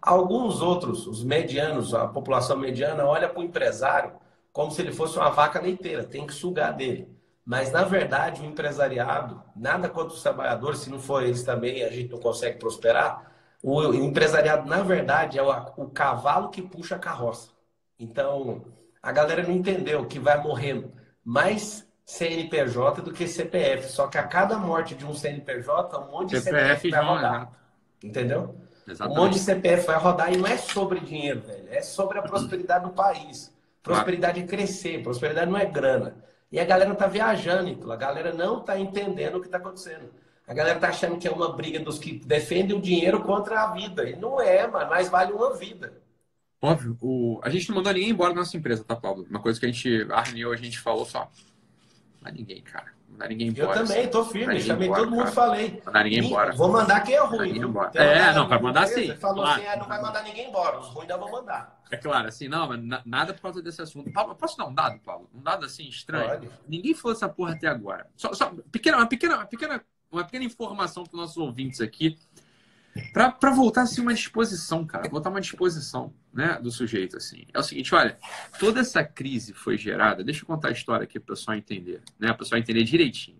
[0.00, 4.12] Alguns outros, os medianos, a população mediana, olha para o empresário
[4.54, 7.12] como se ele fosse uma vaca leiteira, tem que sugar dele.
[7.44, 11.90] Mas, na verdade, o empresariado, nada contra os trabalhadores, se não for eles também, a
[11.90, 13.32] gente não consegue prosperar.
[13.60, 17.50] O empresariado, na verdade, é o, cavalo que puxa a carroça.
[17.98, 18.64] Então,
[19.02, 20.92] a galera não entendeu que vai morrendo
[21.24, 23.88] mais CNPJ do que CPF.
[23.88, 27.52] Só que a cada morte de um CNPJ, um monte de CPF, CPF vai rodar.
[28.00, 28.54] Entendeu?
[28.86, 29.18] Um Exatamente.
[29.18, 31.66] monte de CPF vai rodar e não é sobre dinheiro, velho.
[31.70, 33.52] É sobre a prosperidade do país.
[33.84, 36.16] Prosperidade é crescer, prosperidade não é grana.
[36.50, 37.92] E a galera tá viajando, então.
[37.92, 40.10] A galera não tá entendendo o que tá acontecendo.
[40.48, 43.72] A galera tá achando que é uma briga dos que defendem o dinheiro contra a
[43.74, 44.08] vida.
[44.08, 44.88] E não é, mano.
[44.88, 45.92] Mas vale uma vida.
[46.62, 47.38] Óbvio, o...
[47.42, 49.26] a gente não mandou ninguém embora da nossa empresa, tá, Pablo?
[49.28, 51.30] Uma coisa que a gente, a reunião, a gente falou só.
[52.14, 52.93] Não dá ninguém, cara.
[53.16, 53.80] Dá ninguém Eu embora.
[53.80, 54.10] também, assim.
[54.10, 54.60] tô firme.
[54.60, 55.32] Chamei embora, todo mundo cara.
[55.32, 55.82] falei.
[55.92, 56.52] Dá ninguém embora.
[56.52, 57.58] Vou mandar quem é ruim.
[57.94, 59.60] É, não, vai mandar sim, que Falou claro.
[59.60, 60.78] assim, ah, não vai mandar ninguém embora.
[60.80, 61.80] Os ruins ainda vão mandar.
[61.90, 64.10] É claro, assim, não, mas na- nada por causa desse assunto.
[64.12, 65.30] Pablo, posso dar um dado, Paulo?
[65.32, 66.28] Um dado assim estranho?
[66.28, 66.50] Pode.
[66.66, 68.08] Ninguém falou essa porra até agora.
[68.16, 72.18] Só, só pequena, uma, pequena, uma, pequena, uma pequena informação para os nossos ouvintes aqui.
[73.12, 75.08] Para voltar assim, uma disposição, cara.
[75.08, 77.16] Voltar uma disposição né, do sujeito.
[77.16, 77.46] assim.
[77.54, 78.18] É o seguinte, olha,
[78.58, 80.24] toda essa crise foi gerada.
[80.24, 82.02] Deixa eu contar a história aqui para o pessoal entender.
[82.18, 83.38] Né, para o pessoal entender direitinho.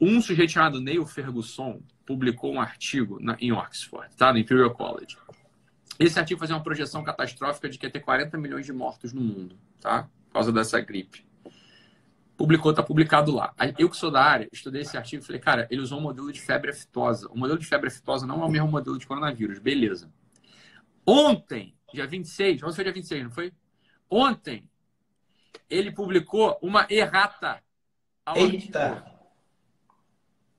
[0.00, 4.32] Um sujeito chamado Neil Ferguson publicou um artigo na, em Oxford, tá?
[4.32, 5.16] no Imperial College.
[5.98, 9.22] Esse artigo fazia uma projeção catastrófica de que ia ter 40 milhões de mortos no
[9.22, 10.02] mundo, tá?
[10.26, 11.26] Por causa dessa gripe.
[12.36, 13.54] Publicou, tá publicado lá.
[13.78, 16.30] Eu que sou da área, estudei esse artigo e falei, cara, ele usou um modelo
[16.30, 17.26] de febre aftosa.
[17.28, 20.12] O modelo de febre aftosa não é o mesmo modelo de coronavírus, beleza.
[21.06, 23.52] Ontem, dia 26, ontem foi dia 26, não foi?
[24.08, 24.68] Ontem,
[25.68, 27.62] ele publicou uma errata
[28.24, 28.54] ao artigo.
[28.54, 29.16] Eita!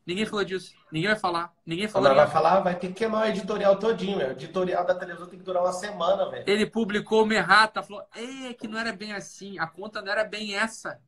[0.06, 0.73] Ninguém falou disso.
[0.89, 1.54] Ninguém vai falar.
[1.65, 2.15] Ninguém falou.
[2.15, 4.30] Vai falar, vai ter que queimar o editorial todinho, meu.
[4.30, 6.45] O editorial da televisão tem que durar uma semana, velho.
[6.47, 10.23] Ele publicou uma errata, falou, é que não era bem assim, a conta não era
[10.23, 11.02] bem essa.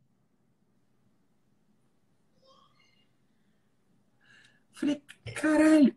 [4.74, 5.02] Falei,
[5.34, 5.96] caralho.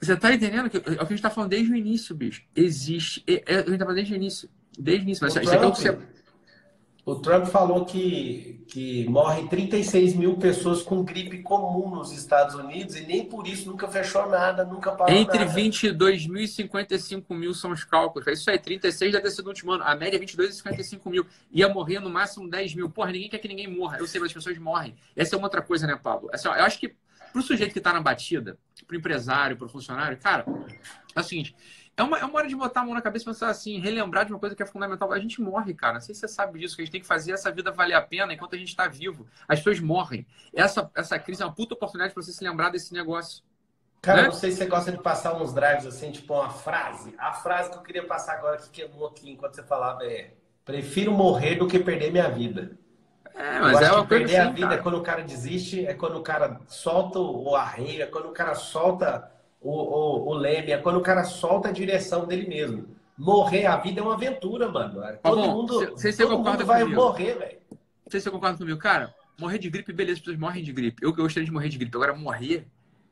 [0.00, 0.70] Você tá entendendo?
[0.70, 2.42] que É o que a gente tá falando desde o início, bicho.
[2.54, 3.22] Existe.
[3.26, 4.48] É, é, a gente tá falando desde o início.
[4.78, 5.24] Desde o início.
[5.24, 5.98] Mas O isso é o Trump, que você.
[7.04, 12.96] o Trump falou que, que morre 36 mil pessoas com gripe comum nos Estados Unidos
[12.96, 15.50] e nem por isso nunca fechou nada, nunca parou Entre nada.
[15.52, 18.28] 22 mil e 55 mil são os cálculos.
[18.28, 19.84] É isso aí, 36 deve ter sido o último ano.
[19.84, 21.26] A média é 22 e 55 mil.
[21.50, 22.90] Ia morrer no máximo 10 mil.
[22.90, 23.98] Porra, ninguém quer que ninguém morra.
[23.98, 24.94] Eu sei, mas as pessoas morrem.
[25.16, 26.28] Essa é uma outra coisa, né, Pablo?
[26.32, 26.94] Assim, ó, eu acho que
[27.32, 28.58] pro sujeito que tá na batida,
[28.88, 30.46] pro empresário, pro funcionário, cara,
[31.14, 31.54] é o seguinte.
[31.94, 34.24] É uma, é uma hora de botar a mão na cabeça e pensar assim, relembrar
[34.24, 35.12] de uma coisa que é fundamental.
[35.12, 35.94] A gente morre, cara.
[35.94, 37.94] Não sei se você sabe disso, que a gente tem que fazer essa vida valer
[37.94, 39.26] a pena enquanto a gente está vivo.
[39.48, 40.24] As pessoas morrem.
[40.54, 43.42] Essa, essa crise é uma puta oportunidade para você se lembrar desse negócio.
[44.00, 44.28] Cara, né?
[44.28, 47.12] não sei se você gosta de passar uns drives assim, tipo uma frase.
[47.18, 51.10] A frase que eu queria passar agora que queimou aqui enquanto você falava é: prefiro
[51.10, 52.78] morrer do que perder minha vida.
[53.38, 54.80] É, mas é uma coisa perder a assim, vida cara.
[54.80, 58.32] é quando o cara desiste, é quando o cara solta o arreio, é quando o
[58.32, 62.86] cara solta o, o, o leme, é quando o cara solta a direção dele mesmo.
[63.16, 65.00] Morrer a vida é uma aventura, mano.
[65.22, 67.00] Todo bom, mundo, se- se todo mundo vai comigo.
[67.00, 67.58] morrer, velho.
[67.70, 68.78] Não sei se você concorda comigo.
[68.78, 71.04] Cara, morrer de gripe, beleza, as pessoas morrem de gripe.
[71.04, 71.96] Eu que gostaria de morrer de gripe.
[71.96, 72.66] Agora, morrer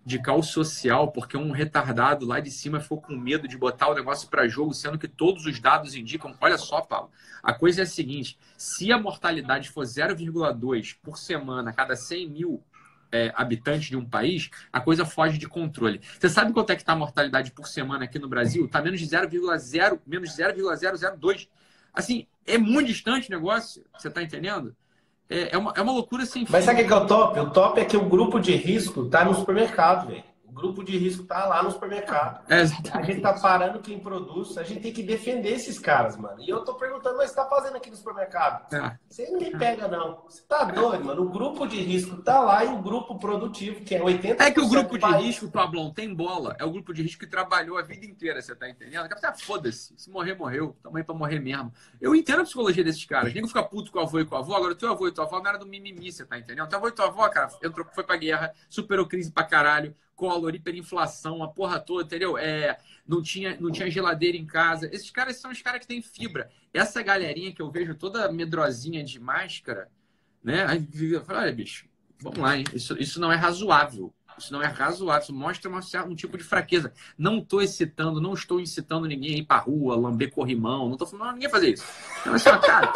[0.06, 3.94] de caos social, porque um retardado lá de cima ficou com medo de botar o
[3.94, 6.32] negócio para jogo, sendo que todos os dados indicam.
[6.40, 7.10] Olha só, Paulo,
[7.42, 12.30] a coisa é a seguinte: se a mortalidade for 0,2 por semana a cada 100
[12.30, 12.62] mil
[13.10, 16.00] é, habitantes de um país, a coisa foge de controle.
[16.20, 18.66] Você sabe quanto é que está a mortalidade por semana aqui no Brasil?
[18.66, 21.48] Está menos de 0,0, menos de 0,002.
[21.92, 24.76] Assim, é muito distante o negócio, você está entendendo?
[25.28, 27.40] É, é, uma, é uma loucura sem Mas sabe o que é o top?
[27.40, 30.22] O top é que o grupo de risco tá no supermercado, velho.
[30.56, 32.50] Grupo de risco tá lá no supermercado.
[32.50, 36.40] É, A gente tá parando quem produz, a gente tem que defender esses caras, mano.
[36.40, 38.74] E eu tô perguntando, mas você tá fazendo aqui no supermercado?
[38.74, 38.98] É.
[39.06, 40.22] Você não me pega, não.
[40.24, 41.24] Você tá doido, mano.
[41.24, 44.40] O grupo de risco tá lá e o grupo produtivo, que é 80%.
[44.40, 46.56] É que o grupo de risco, Pablão, tem bola.
[46.58, 49.06] É o grupo de risco que trabalhou a vida inteira, você tá entendendo?
[49.22, 49.92] Ah, Foda-se.
[49.98, 50.74] Se morrer, morreu.
[50.82, 51.70] Tamo aí pra morrer mesmo.
[52.00, 53.34] Eu entendo a psicologia desses caras.
[53.34, 54.56] Nego fica puto com o avô e com a avó.
[54.56, 56.66] Agora, o teu avô e tua avó não era do mimimi, você tá entendendo?
[56.66, 60.54] Teu avô e tua avó, cara, entrou, foi pra guerra, superou crise pra caralho, Collor,
[60.54, 62.36] hiperinflação, a porra toda, entendeu?
[62.36, 64.88] É, não, tinha, não tinha geladeira em casa.
[64.92, 66.50] Esses caras são os caras que têm fibra.
[66.72, 69.88] Essa galerinha que eu vejo toda medrosinha de máscara,
[70.42, 70.64] né?
[70.66, 71.86] Aí eu falo, olha, bicho,
[72.18, 72.64] vamos lá, hein?
[72.72, 74.12] Isso, isso não é razoável.
[74.38, 75.22] Isso não é razoável.
[75.22, 76.92] Isso mostra uma, um tipo de fraqueza.
[77.16, 80.86] Não estou excitando, não estou incitando ninguém a ir pra rua, lamber corrimão.
[80.86, 81.84] Não estou falando ninguém fazer isso.
[82.20, 82.90] Então, assim, cara,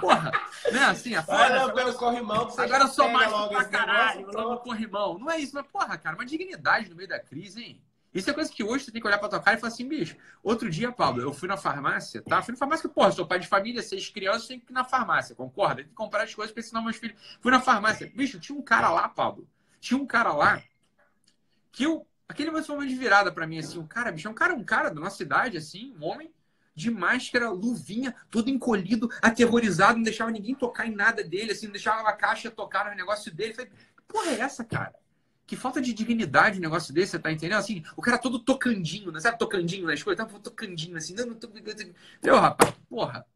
[0.00, 0.32] porra,
[0.72, 0.84] né?
[0.84, 4.40] Assim, a foda, lá agora, corrimão você agora eu sou macho logo pra caralho, negócio,
[4.40, 4.62] pronto.
[4.62, 5.18] corrimão.
[5.18, 7.82] Não é isso, mas, porra, cara, uma dignidade no meio da crise, hein?
[8.14, 9.88] Isso é coisa que hoje você tem que olhar pra tua cara e falar assim,
[9.88, 10.16] bicho.
[10.40, 12.40] Outro dia, Pablo, eu fui na farmácia, tá?
[12.42, 15.34] Fui na farmácia porra, sou pai de família, seis crianças, tem que ir na farmácia,
[15.34, 15.76] concorda?
[15.76, 17.20] Tem que comprar as coisas pra ensinar meus filhos.
[17.40, 18.10] Fui na farmácia.
[18.14, 19.48] Bicho, tinha um cara lá, Pablo.
[19.80, 20.62] Tinha um cara lá
[21.72, 22.06] que eu.
[22.28, 23.78] Aquele momento foi uma de virada pra mim, assim.
[23.78, 26.32] Um cara, bicho, é um cara, um cara da nossa idade, assim, um homem
[26.74, 31.72] de máscara, luvinha, todo encolhido, aterrorizado, não deixava ninguém tocar em nada dele, assim, não
[31.72, 33.54] deixava a caixa tocar no negócio dele.
[33.54, 33.70] Falei,
[34.08, 34.94] porra é essa, cara?
[35.46, 37.58] Que falta de dignidade um negócio desse, você tá entendendo?
[37.58, 39.20] Assim, o cara todo tocandinho, né?
[39.20, 40.24] Sabe tocandinho nas coisas?
[40.24, 41.50] Tava tocandinho, assim, não, não tô...
[42.22, 43.26] Eu, rapaz, porra.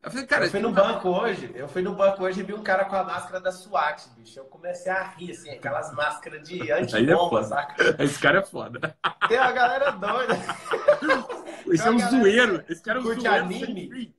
[0.00, 0.44] Eu falei, cara...
[0.46, 2.94] eu fui no banco hoje, eu fui no banco hoje e vi um cara com
[2.94, 4.38] a máscara da SWAT, bicho.
[4.38, 7.44] Eu comecei a rir, assim, aquelas máscaras de é antibomba, foda.
[7.44, 8.02] saca?
[8.04, 8.96] Esse cara é foda.
[9.28, 10.34] Tem uma galera doida.
[11.66, 12.64] Esse é um galera zoeiro.
[12.68, 13.44] Esse cara é um curte zoeiro.
[13.44, 13.66] anime.
[13.66, 14.14] sem fim.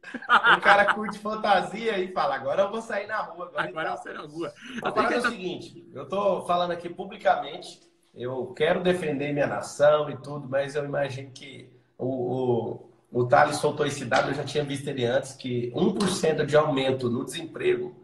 [0.57, 3.47] O cara curte fantasia e fala, agora eu vou sair na rua.
[3.47, 3.97] Agora, Agora e tal.
[3.97, 4.53] você na rua.
[4.83, 7.79] A parada é o seguinte, eu tô falando aqui publicamente,
[8.13, 13.57] eu quero defender minha nação e tudo, mas eu imagino que o, o, o Thales
[13.57, 17.95] soltou esse dado, eu já tinha visto ele antes, que 1% de aumento no desemprego,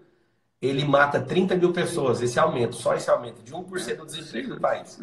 [0.62, 4.60] ele mata 30 mil pessoas, esse aumento, só esse aumento, de 1% do desemprego no
[4.60, 5.00] país.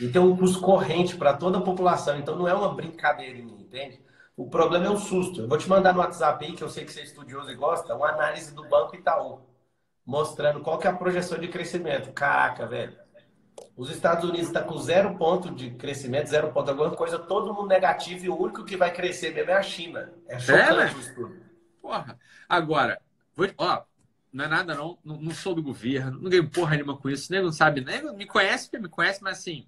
[0.00, 4.00] E tem um custo corrente para toda a população, então não é uma brincadeirinha, entende?
[4.36, 5.42] O problema é o susto.
[5.42, 7.54] Eu vou te mandar no WhatsApp aí, que eu sei que você é estudioso e
[7.54, 9.40] gosta, uma análise do Banco Itaú,
[10.04, 12.12] mostrando qual que é a projeção de crescimento.
[12.12, 12.96] Caraca, velho.
[13.76, 17.68] Os Estados Unidos estão com zero ponto de crescimento, zero ponto alguma coisa, todo mundo
[17.68, 20.12] negativo e o único que vai crescer mesmo é a China.
[20.28, 20.96] É chocante velho?
[20.96, 21.42] o estudo.
[21.80, 22.18] Porra.
[22.48, 23.00] Agora,
[23.34, 23.82] vou, ó,
[24.32, 27.32] não é nada não, não, não sou do governo, não ganho porra nenhuma com isso,
[27.32, 29.66] nem não sabe, nem me conhece, me conhece, mas assim,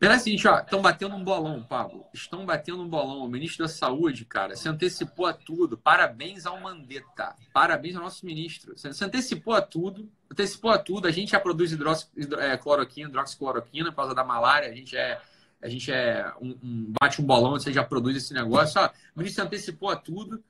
[0.00, 2.06] Pera assim, ó, estão batendo um bolão, Pablo.
[2.14, 3.18] Estão batendo um bolão.
[3.18, 5.76] O ministro da Saúde, cara, se antecipou a tudo.
[5.76, 7.36] Parabéns ao Mandetta.
[7.52, 8.72] Parabéns ao nosso ministro.
[8.78, 10.10] Se antecipou a tudo.
[10.30, 11.08] Antecipou a tudo.
[11.08, 14.70] A gente já produz hidroxicloroquina, é, hidroxicloroquina por causa da malária.
[14.70, 15.20] A gente é,
[15.60, 18.80] a gente é um, um bate um bolão, você já produz esse negócio.
[18.80, 20.42] Ó, o ministro antecipou a tudo.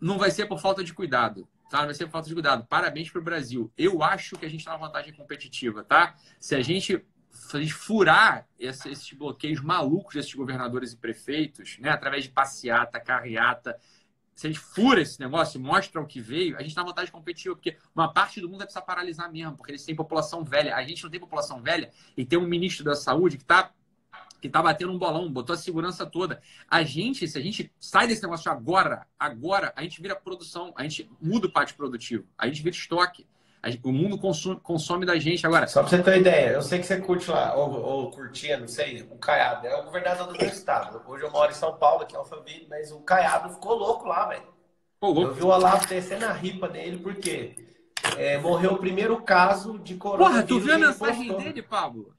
[0.00, 1.48] Não vai ser por falta de cuidado.
[1.68, 1.78] Tá?
[1.78, 2.64] Não vai ser por falta de cuidado.
[2.66, 3.72] Parabéns para o Brasil.
[3.76, 6.14] Eu acho que a gente está na vantagem competitiva, tá?
[6.38, 7.04] Se a gente
[7.36, 12.30] se a gente furar esse, esses bloqueios malucos desses governadores e prefeitos, né, através de
[12.30, 13.78] passeata, carreata,
[14.36, 17.10] se a gente fura esse negócio e mostra o que veio, a gente na vantagem
[17.10, 20.76] competitiva, porque uma parte do mundo vai precisar paralisar mesmo, porque eles têm população velha.
[20.76, 23.72] A gente não tem população velha e tem um ministro da saúde que está
[24.38, 26.42] que tá batendo um bolão, botou a segurança toda.
[26.70, 30.82] A gente, se a gente sai desse negócio agora, agora, a gente vira produção, a
[30.82, 33.26] gente muda o pátio produtivo, a gente vira estoque.
[33.82, 35.66] O mundo consome, consome, da gente agora.
[35.66, 38.58] Só pra você ter uma ideia, eu sei que você curte lá, ou, ou curtia,
[38.58, 39.66] não sei, o Caiado.
[39.66, 41.02] É o governador do meu estado.
[41.06, 44.26] Hoje eu moro em São Paulo, aqui é Alphaville, mas o Caiado ficou louco lá,
[44.28, 44.56] velho.
[45.02, 47.54] Eu vi o Olavo descendo a ripa nele, porque
[48.16, 50.42] é, morreu o primeiro caso de coronavírus.
[50.42, 51.38] Porra, tu viu a mensagem postou.
[51.38, 52.14] dele, Pablo?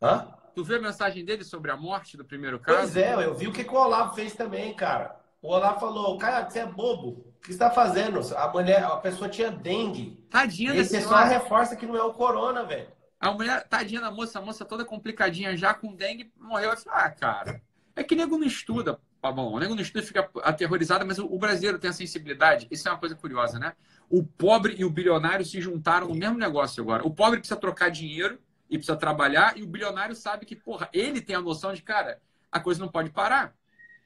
[0.00, 0.28] Hã?
[0.54, 2.78] Tu viu a mensagem dele sobre a morte do primeiro caso?
[2.78, 5.16] Pois é, eu vi o que, que o Olavo fez também, cara.
[5.42, 7.29] O Olavo falou, Caiado, você é bobo.
[7.40, 8.20] O que está fazendo?
[8.36, 10.22] A mulher, a pessoa tinha dengue.
[10.28, 11.24] Tadinha da senhora.
[11.24, 12.88] reforça que não é o corona, velho.
[13.18, 16.70] A mulher, tadinha da moça, a moça toda complicadinha já com dengue, morreu.
[16.70, 17.62] Eu falei, ah, cara,
[17.96, 19.52] é que nego não estuda, bom?
[19.52, 22.68] O nego não estuda fica aterrorizado, mas o, o brasileiro tem a sensibilidade.
[22.70, 23.74] Isso é uma coisa curiosa, né?
[24.08, 27.06] O pobre e o bilionário se juntaram no mesmo negócio agora.
[27.06, 31.20] O pobre precisa trocar dinheiro e precisa trabalhar, e o bilionário sabe que, porra, ele
[31.20, 32.20] tem a noção de, cara,
[32.52, 33.54] a coisa não pode parar,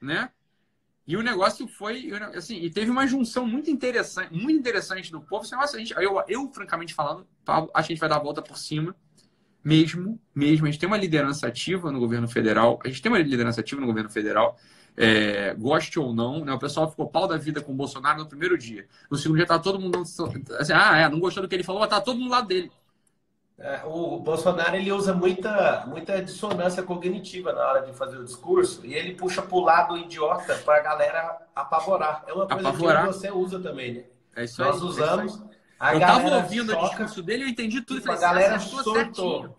[0.01, 0.31] né?
[1.07, 5.43] E o negócio foi, assim, e teve uma junção muito interessante, muito interessante do povo.
[5.43, 8.23] Esse negócio, a gente, eu, eu, francamente falando, acho que a gente vai dar a
[8.23, 8.95] volta por cima,
[9.63, 10.65] mesmo, mesmo.
[10.65, 13.81] A gente tem uma liderança ativa no governo federal, a gente tem uma liderança ativa
[13.81, 14.57] no governo federal,
[14.97, 16.53] é, goste ou não, né?
[16.53, 18.87] O pessoal ficou pau da vida com o Bolsonaro no primeiro dia.
[19.09, 20.01] No segundo dia tá todo mundo
[20.59, 22.71] assim, ah, é, não gostou do que ele falou, mas tá todo mundo lá dele.
[23.57, 28.85] É, o Bolsonaro ele usa muita, muita dissonância cognitiva na hora de fazer o discurso
[28.85, 32.25] e ele puxa pro lado idiota para a galera apavorar.
[32.27, 33.07] É uma coisa apavorar.
[33.07, 34.03] que você usa também, né?
[34.35, 35.41] É isso Nós aí, usamos.
[35.81, 38.01] É eu tava ouvindo o discurso dele, eu entendi tudo.
[38.01, 38.93] Tipo, a galera surtou.
[38.93, 39.55] Certinho.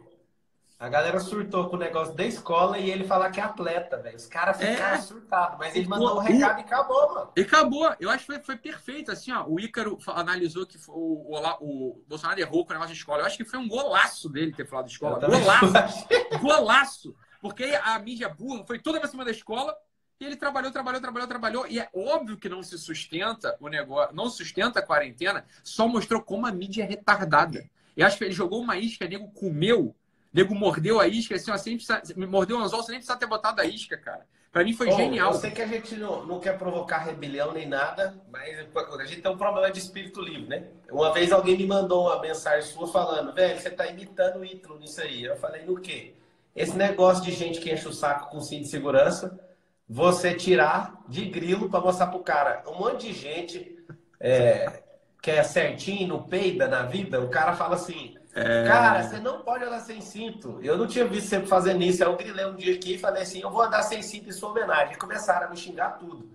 [0.78, 4.16] A galera surtou com o negócio da escola e ele falar que é atleta, velho.
[4.16, 5.00] Os caras ficaram é.
[5.00, 7.32] surtados, mas ele mandou o um recado e acabou, mano.
[7.34, 7.96] E acabou.
[7.98, 9.10] Eu acho que foi, foi perfeito.
[9.10, 13.00] Assim, ó, o Ícaro analisou que o, o, o, Bolsonaro errou com o negócio de
[13.00, 13.22] escola.
[13.22, 15.18] Eu acho que foi um golaço dele ter falado de escola.
[15.18, 16.06] Golaço.
[16.42, 17.16] golaço.
[17.40, 19.74] Porque a mídia burra foi toda pra cima da escola
[20.20, 21.66] e ele trabalhou, trabalhou, trabalhou, trabalhou.
[21.68, 26.20] E é óbvio que não se sustenta o negócio, não sustenta a quarentena, só mostrou
[26.20, 27.64] como a mídia é retardada.
[27.96, 29.96] Eu acho que ele jogou uma isca, nego comeu
[30.37, 31.79] nego mordeu a isca, assim, assim
[32.14, 34.27] me mordeu o anzol, você nem precisa ter botado a isca, cara.
[34.53, 35.33] Pra mim foi oh, genial.
[35.33, 38.66] Eu sei que a gente não, não quer provocar rebelião nem nada, mas
[39.01, 40.64] a gente tem um problema de espírito livre, né?
[40.90, 44.79] Uma vez alguém me mandou uma mensagem sua falando, velho, você tá imitando o Ítalo
[44.79, 45.25] nisso aí.
[45.25, 46.12] Eu falei, no quê?
[46.55, 49.40] Esse negócio de gente que enche o saco com cinto de segurança,
[49.88, 52.62] você tirar de grilo para mostrar pro cara.
[52.66, 53.79] Um monte de gente
[54.20, 54.83] é,
[55.22, 58.64] que é certinho, no peida na vida, o cara fala assim, é...
[58.68, 60.59] Cara, você não pode andar sem cinto.
[60.62, 62.05] Eu não tinha visto você fazendo isso.
[62.05, 64.51] Eu grilei um dia aqui e falei assim: eu vou andar sem cinto em sua
[64.51, 64.92] homenagem.
[64.92, 66.29] E começaram a me xingar tudo.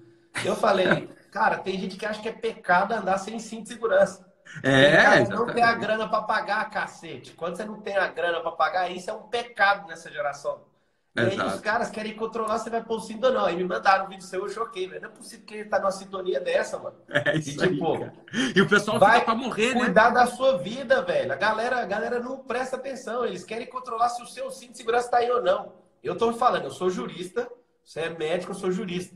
[0.44, 4.26] Eu falei, cara, tem gente que acha que é pecado andar sem cinto de segurança.
[4.64, 7.34] É, cara, não tem a grana para pagar, cacete.
[7.34, 10.60] Quando você não tem a grana para pagar, isso é um pecado nessa geração.
[11.14, 13.46] E aí os caras querem controlar se vai pôr o cinto ou não.
[13.46, 15.02] Aí me mandaram um vídeo seu, eu choquei, velho.
[15.02, 16.96] Não é possível que ele tá numa sintonia dessa, mano.
[17.10, 18.12] É isso e, tipo, aí,
[18.56, 19.82] E o pessoal vai fica pra morrer, né?
[19.82, 21.34] Cuidar da sua vida, velho.
[21.34, 23.26] A galera, a galera não presta atenção.
[23.26, 25.74] Eles querem controlar se o seu cinto de segurança tá aí ou não.
[26.02, 27.52] Eu tô falando, eu sou jurista,
[27.84, 29.16] você é médico, eu sou jurista.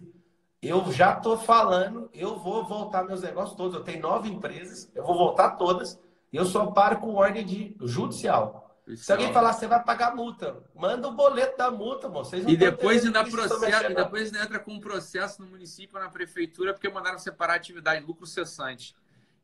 [0.62, 3.73] Eu já tô falando, eu vou voltar meus negócios todos.
[3.73, 5.97] Eu tenho nove empresas, eu vou voltar todas.
[6.34, 8.64] Eu só paro com ordem de judicial.
[8.95, 12.36] Se alguém falar, você vai pagar multa, manda o boleto da multa, moço.
[12.36, 16.88] E depois ainda processo, e depois entra com um processo no município, na prefeitura, porque
[16.88, 18.95] mandaram separar a atividade lucro cessante.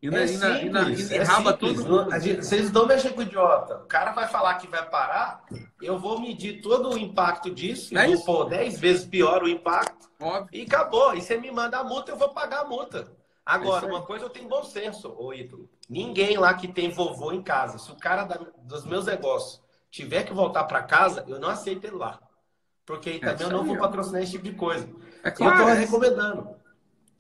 [0.02, 2.20] E ainda, é ainda, ainda, ainda é raba todo mundo.
[2.20, 3.78] Gente, vocês não mexem com idiota.
[3.78, 5.44] O cara vai falar que vai parar,
[5.82, 10.10] eu vou medir todo o impacto disso, é vou pôr 10 vezes pior o impacto.
[10.20, 10.50] Óbvio.
[10.52, 11.16] E acabou.
[11.16, 13.08] E você me manda a multa, eu vou pagar a multa.
[13.46, 15.70] Agora, é uma coisa eu tenho bom senso, ô Ítalo.
[15.90, 20.24] Ninguém lá que tem vovô em casa, se o cara da, dos meus negócios tiver
[20.24, 22.20] que voltar para casa, eu não aceito ele lá.
[22.86, 24.90] Porque aí também é, eu não vou patrocinar esse tipo de coisa.
[25.24, 25.60] É claro.
[25.60, 26.56] Eu tô recomendando.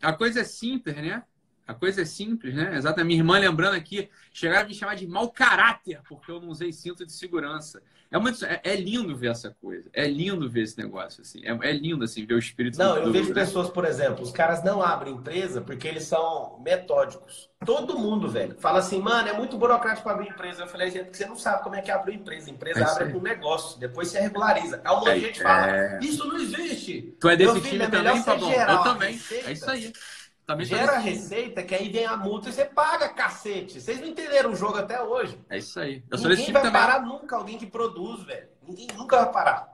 [0.02, 1.24] A coisa é simples, né?
[1.72, 2.76] A coisa é simples, né?
[2.76, 3.04] Exato.
[3.06, 6.74] Minha irmã lembrando aqui, chegaram a me chamar de mau caráter porque eu não usei
[6.74, 7.82] cinto de segurança.
[8.12, 9.90] É, muito, é, é lindo ver essa coisa.
[9.94, 11.40] É lindo ver esse negócio, assim.
[11.46, 14.62] É, é lindo, assim, ver o espírito Não, eu vejo pessoas, por exemplo, os caras
[14.66, 17.50] não abrem empresa porque eles são metódicos.
[17.66, 20.64] Todo mundo, velho, fala assim, mano, é muito burocrático para abrir empresa.
[20.64, 22.50] Eu falei, gente, porque você não sabe como é que abre empresa.
[22.50, 24.82] A empresa É abre com um negócio, depois você regulariza.
[24.84, 26.00] Aí um monte de gente fala, é.
[26.02, 27.16] isso não existe.
[27.18, 28.50] Tu é Meu desse filho, time é também, Pablão?
[28.52, 29.14] gerar Eu também.
[29.14, 29.50] receita.
[29.50, 29.94] É isso aí.
[30.52, 33.80] Também tô Gera receita, que aí vem a multa e você paga, cacete.
[33.82, 35.40] Vocês não entenderam o jogo até hoje.
[35.50, 36.04] É isso aí.
[36.10, 36.82] Eu Ninguém time vai também.
[36.82, 38.48] parar nunca alguém que produz, velho.
[38.68, 39.72] Ninguém nunca vai parar.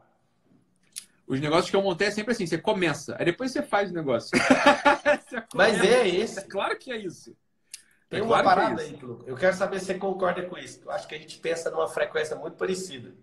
[1.27, 3.93] Os negócios que eu montei é sempre assim: você começa, aí depois você faz o
[3.93, 4.31] negócio.
[5.53, 6.39] Mas é esse.
[6.39, 7.35] É claro que é isso.
[8.09, 8.93] Tem É uma claro é parada isso.
[8.95, 9.23] aí, Lu.
[9.27, 10.81] Eu quero saber se você concorda com isso.
[10.85, 13.13] Eu acho que a gente pensa numa frequência muito parecida.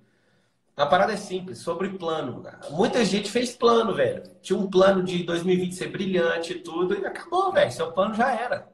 [0.77, 2.43] A parada é simples, sobre plano.
[2.43, 2.59] cara.
[2.71, 4.23] Muita gente fez plano, velho.
[4.43, 7.71] Tinha um plano de 2020 ser brilhante e tudo, e acabou, velho.
[7.71, 8.69] Seu plano já era.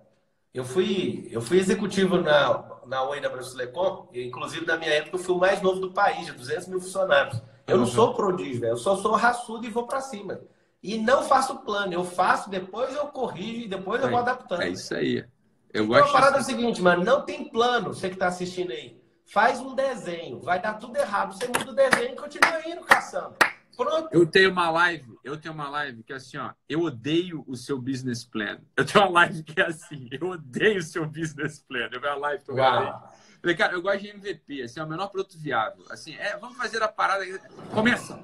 [0.53, 5.17] Eu fui, eu fui executivo na, na Oi da Brasilecom, e, inclusive na minha época
[5.17, 7.41] eu fui o mais novo do país, de 200 mil funcionários.
[7.67, 7.91] Eu não Uhum.
[7.91, 8.73] sou prodígio, velho.
[8.73, 10.41] Eu só sou raçudo e vou pra cima.
[10.83, 11.93] E não faço plano.
[11.93, 14.63] Eu faço, depois eu corrijo e depois eu vou adaptando.
[14.63, 15.25] É isso aí.
[15.73, 18.27] Eu Então a gosto parada é o seguinte, mano, não tem plano, você que tá
[18.29, 19.00] assistindo aí.
[19.31, 21.35] Faz um desenho, vai dar tudo errado.
[21.35, 23.37] Você muda o desenho e continua indo caçando.
[23.77, 24.09] Pronto.
[24.11, 27.55] Eu tenho uma live, eu tenho uma live que é assim, ó, eu odeio o
[27.57, 28.59] seu business plan.
[28.77, 31.89] Eu tenho uma live que é assim, eu odeio o seu business plan.
[31.93, 32.93] Eu vi a live que eu gravei.
[33.41, 35.85] Falei, cara, eu gosto de MVP, assim, é o menor produto viável.
[35.89, 37.25] Assim, é, vamos fazer a parada.
[37.73, 38.21] Começa!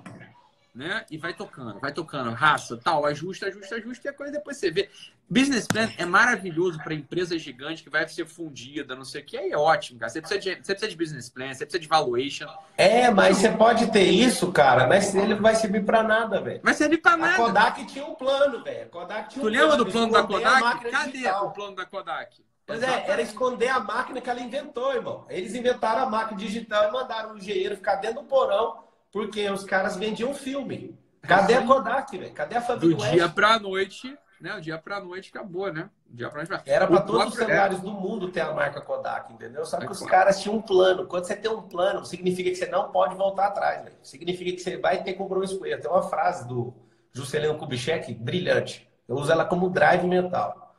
[0.74, 1.07] Né?
[1.09, 4.72] E vai tocando, vai tocando, raça, tal, ajusta, ajusta, ajusta, e a coisa depois você
[4.72, 4.90] vê.
[5.29, 9.37] Business plan é maravilhoso para empresa gigante que vai ser fundida, não sei o que,
[9.37, 10.09] aí é ótimo, cara.
[10.09, 12.47] Você precisa, de, você precisa de business plan, você precisa de valuation,
[12.79, 16.61] É, mas você pode ter isso, cara, mas ele não vai servir pra nada, velho.
[16.62, 17.37] mas serve para A nada.
[17.43, 18.85] Kodak tinha um plano, velho.
[18.85, 20.91] A Kodak tinha Tu um lembra do plano da a Kodak?
[20.91, 21.47] Cadê digital.
[21.47, 22.45] o plano da Kodak?
[22.64, 25.24] Pois é, era esconder a máquina que ela inventou, irmão.
[25.29, 29.64] Eles inventaram a máquina digital e mandaram o engenheiro ficar dentro do porão, porque os
[29.64, 30.97] caras vendiam filme.
[31.22, 32.33] Cadê a Kodak, velho?
[32.33, 33.35] Cadê a Do família dia West?
[33.35, 34.57] pra noite, né?
[34.57, 35.89] O dia pra noite acabou, né?
[36.11, 36.62] O dia pra noite.
[36.68, 39.64] Era para todos os celulares do mundo ter a marca Kodak, entendeu?
[39.64, 41.07] Só que os caras tinham um plano.
[41.07, 43.97] Quando você tem um plano, significa que você não pode voltar atrás, velho.
[44.03, 45.78] Significa que você vai ter compromisso com ele.
[45.78, 46.74] Tem uma frase do
[47.12, 48.89] Juscelino Kubitschek brilhante.
[49.09, 50.74] Eu uso ela como drive mental.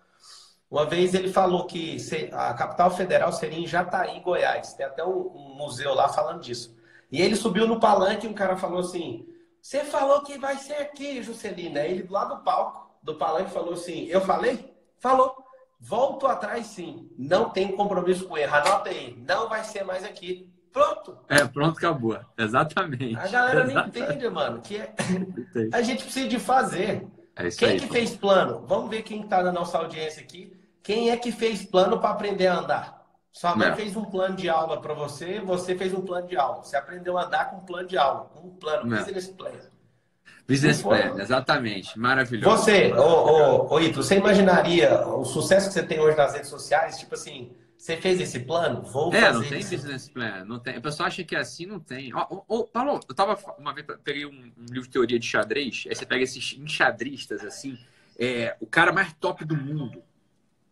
[0.70, 1.98] Uma vez ele falou que
[2.34, 4.74] a capital federal seria em Jataí, Goiás.
[4.74, 6.76] Tem até um, um museu lá falando disso.
[7.12, 9.26] E ele subiu no palanque e um cara falou assim:
[9.62, 11.80] Você falou que vai ser aqui, Juscelino.
[11.80, 14.74] Aí ele do lado do palco, do palanque, falou assim: Eu falei?
[15.00, 15.36] Falou.
[15.80, 17.08] Volto atrás sim.
[17.18, 18.56] Não tem compromisso com erro.
[18.56, 19.16] Anota aí.
[19.28, 20.52] Não vai ser mais aqui.
[20.74, 21.18] Pronto.
[21.30, 22.20] É, pronto, acabou.
[22.38, 23.16] Exatamente.
[23.16, 24.00] A galera não Exatamente.
[24.00, 24.94] entende, mano, que é-
[25.72, 27.08] a gente precisa de fazer.
[27.36, 27.80] É isso Quem aí.
[27.80, 27.94] que pô.
[27.94, 28.64] fez plano?
[28.68, 30.52] Vamos ver quem está na nossa audiência aqui.
[30.82, 33.06] Quem é que fez plano para aprender a andar?
[33.32, 33.76] Sua mãe É.
[33.76, 36.64] fez um plano de aula para você, você fez um plano de aula.
[36.64, 38.98] Você aprendeu a andar com um plano de aula, com um plano, É.
[39.00, 39.52] business plan.
[40.48, 41.98] Business plan, exatamente.
[42.00, 42.64] Maravilhoso.
[42.64, 46.50] Você, ô, ô, ô Ito, você imaginaria o sucesso que você tem hoje nas redes
[46.50, 46.98] sociais?
[46.98, 48.82] Tipo assim, você fez esse plano?
[48.82, 50.46] Vou É, fazer não tem esse business plan.
[50.46, 50.78] Não tem.
[50.78, 52.14] O pessoal acha que é assim, não tem.
[52.14, 53.38] Ó, ó, Paulo, eu tava.
[53.60, 57.44] Uma vez peguei um, um livro de teoria de xadrez, aí você pega esses enxadristas,
[57.44, 57.78] assim,
[58.18, 60.00] é, o cara mais top do mundo.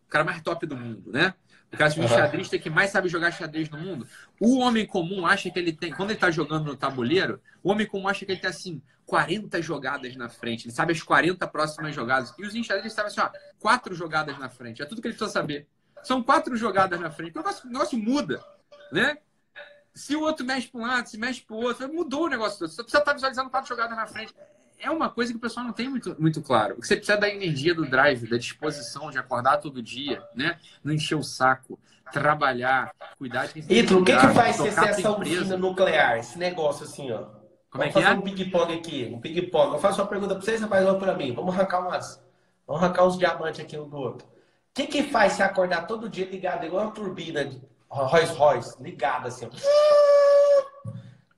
[0.06, 1.34] O cara mais top do mundo, né?
[1.72, 2.12] O cara assim, o Aham.
[2.14, 4.06] enxadrista que mais sabe jogar xadrez no mundo.
[4.40, 5.92] O homem comum acha que ele tem.
[5.92, 8.80] Quando ele tá jogando no tabuleiro, o homem comum acha que ele tem assim.
[9.06, 12.34] 40 jogadas na frente, ele sabe as 40 próximas jogadas.
[12.38, 14.82] E os enxadristas sabem assim, ó, quatro jogadas na frente.
[14.82, 15.68] É tudo que ele precisa saber.
[16.02, 17.34] São quatro jogadas na frente.
[17.34, 18.44] O negócio, o negócio muda,
[18.92, 19.18] né?
[19.94, 22.58] Se o outro mexe para um lado, se mexe para o outro, mudou o negócio
[22.58, 22.68] todo.
[22.68, 24.34] Você precisa estar visualizando quatro jogadas na frente.
[24.78, 26.76] É uma coisa que o pessoal não tem muito, muito claro.
[26.76, 30.58] Você precisa da energia do drive, da disposição de acordar todo dia, né?
[30.84, 31.78] Não encher o saco,
[32.12, 33.62] trabalhar, cuidar de quem
[33.96, 36.18] o que, que faz ser essa usina nuclear?
[36.18, 37.35] Esse negócio assim, ó.
[37.76, 38.18] Como é Vamos que fazer é?
[38.18, 39.74] um ping-pong aqui, um ping-pong.
[39.74, 41.34] Eu faço uma pergunta pra vocês, rapaz, uma pra mim.
[41.34, 42.22] Vamos arrancar umas.
[42.66, 44.26] Vamos arrancar uns diamantes aqui um do outro.
[44.26, 44.30] O
[44.74, 49.28] que, que faz você acordar todo dia ligado, igual uma turbina de Rolls Royce, ligada
[49.28, 50.05] assim, ó.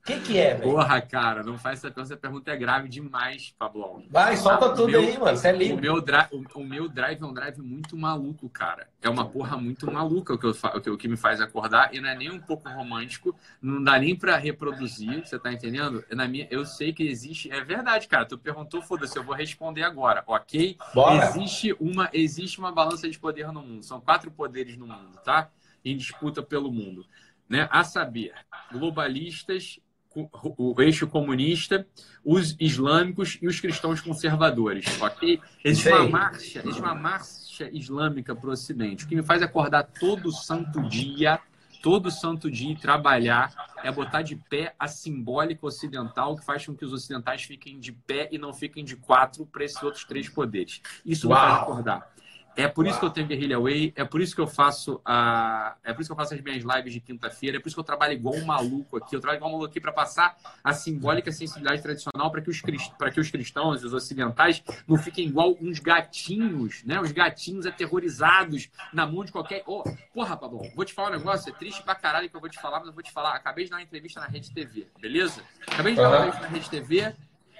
[0.09, 0.71] O que, que é, velho?
[0.71, 2.13] Porra, cara, não faz essa pergunta.
[2.13, 4.03] Essa pergunta é grave demais, Pablão.
[4.09, 5.37] Vai, solta Ah, tudo meu- aí, mano.
[5.37, 5.81] Você é O livre.
[5.81, 8.87] meu, dri- o, o meu drive é um drive muito maluco, cara.
[9.03, 11.93] É uma porra muito maluca o que, eu o que, o que me faz acordar
[11.93, 16.03] e não é nem um pouco romântico, não dá nem pra reproduzir, você tá entendendo?
[16.11, 18.25] Na minha, eu sei que existe, é verdade, cara.
[18.25, 20.75] Tu perguntou, foda-se, eu vou responder agora, ok?
[20.91, 21.23] Bora.
[21.29, 23.83] Existe uma, existe uma balança de poder no mundo.
[23.83, 25.49] São quatro poderes no mundo, tá?
[25.85, 27.05] Em disputa pelo mundo,
[27.47, 27.67] né?
[27.71, 28.33] A saber,
[28.71, 29.79] globalistas
[30.15, 31.85] o eixo comunista,
[32.23, 35.39] os islâmicos e os cristãos conservadores, ok?
[35.63, 39.05] Existe uma marcha, existe uma marcha islâmica para o Ocidente.
[39.05, 41.39] O que me faz acordar todo santo dia,
[41.81, 43.53] todo santo dia e trabalhar
[43.83, 47.91] é botar de pé a simbólica ocidental que faz com que os ocidentais fiquem de
[47.91, 50.81] pé e não fiquem de quatro para esses outros três poderes.
[51.05, 51.39] Isso Uau.
[51.39, 52.13] me faz acordar.
[52.59, 55.77] É por isso que eu tenho Guerrilha Way, é por isso que eu faço a,
[55.81, 57.79] é por isso que eu faço as minhas lives de quinta-feira, é por isso que
[57.79, 59.15] eu trabalho igual um maluco aqui.
[59.15, 62.61] Eu trabalho igual um maluco aqui para passar a simbólica sensibilidade tradicional para que os
[62.97, 66.99] para que os cristãos, os ocidentais, não fiquem igual uns gatinhos, né?
[66.99, 69.63] Uns gatinhos aterrorizados na mão de qualquer.
[69.65, 69.81] Oh,
[70.13, 72.59] porra, Pablo, vou te falar um negócio, é triste pra caralho que eu vou te
[72.59, 73.35] falar, mas eu vou te falar.
[73.35, 75.41] Acabei de dar uma entrevista na Rede TV, beleza?
[75.65, 77.15] Acabei de dar uma entrevista na Rede TV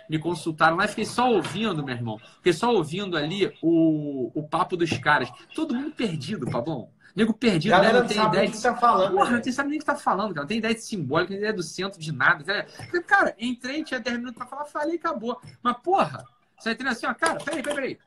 [0.09, 2.17] me consultaram lá, fiquei só ouvindo, meu irmão.
[2.37, 5.31] Fiquei só ouvindo ali o, o papo dos caras.
[5.53, 6.89] Todo mundo perdido, Pablão.
[7.15, 7.93] Nego perdido, né?
[7.93, 8.61] Não tem ideia de.
[8.61, 10.41] Tá falando, Porra, não tem, sabe nem o que tá falando, cara.
[10.41, 12.43] Não tem ideia de simbólica, não tem ideia do centro de nada.
[12.43, 15.39] Cara, cara entrei, tinha 10 minutos pra falar, falei e acabou.
[15.61, 16.25] Mas, porra,
[16.57, 17.99] você entendeu assim, ó, cara, peraí, peraí, peraí.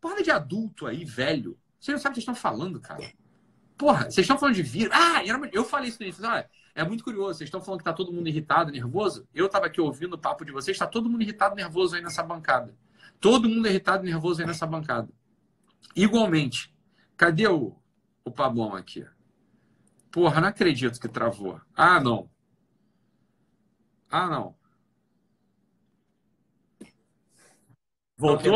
[0.00, 1.56] Porra de adulto aí, velho.
[1.78, 3.12] Vocês não sabem o que vocês estão falando, cara.
[3.76, 4.92] Porra, vocês estão falando de vírus.
[4.94, 6.24] Ah, eu falei isso no início.
[6.24, 7.38] Olha, é muito curioso.
[7.38, 9.28] Vocês estão falando que está todo mundo irritado, nervoso.
[9.34, 10.74] Eu estava aqui ouvindo o papo de vocês.
[10.74, 12.74] Está todo mundo irritado, nervoso aí nessa bancada.
[13.20, 15.08] Todo mundo irritado, nervoso aí nessa bancada.
[15.94, 16.74] Igualmente.
[17.16, 17.76] Cadê o,
[18.24, 19.06] o Pablão aqui?
[20.10, 21.60] Porra, não acredito que travou.
[21.74, 22.30] Ah, não.
[24.10, 24.56] Ah, não.
[28.16, 28.52] Voltou?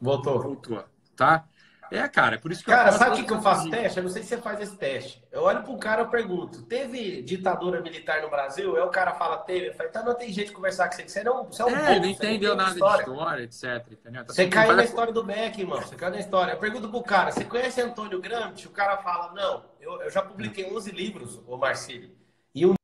[0.00, 0.42] Voltou.
[0.42, 0.84] Voltou.
[1.16, 1.48] Tá?
[1.96, 3.98] É, cara, é por isso que Cara, sabe o que, que eu faço teste?
[3.98, 5.22] Eu não sei se você faz esse teste.
[5.30, 8.74] Eu olho pro cara e pergunto: teve ditadura militar no Brasil?
[8.76, 9.68] Aí o cara fala, teve.
[9.68, 11.70] Eu falo, então não tem jeito de conversar com você, você não, você é um
[11.76, 13.04] É, bobo, não entendeu nada história.
[13.04, 13.92] de história, etc.
[13.92, 14.24] Entendeu?
[14.24, 15.80] Tá você caiu na história do Beck, irmão.
[15.80, 16.52] Você caiu na história.
[16.52, 18.66] Eu pergunto pro cara: você conhece Antônio Gramsci?
[18.66, 22.10] O cara fala: não, eu, eu já publiquei 11 livros, o Marcílio.
[22.54, 22.74] E um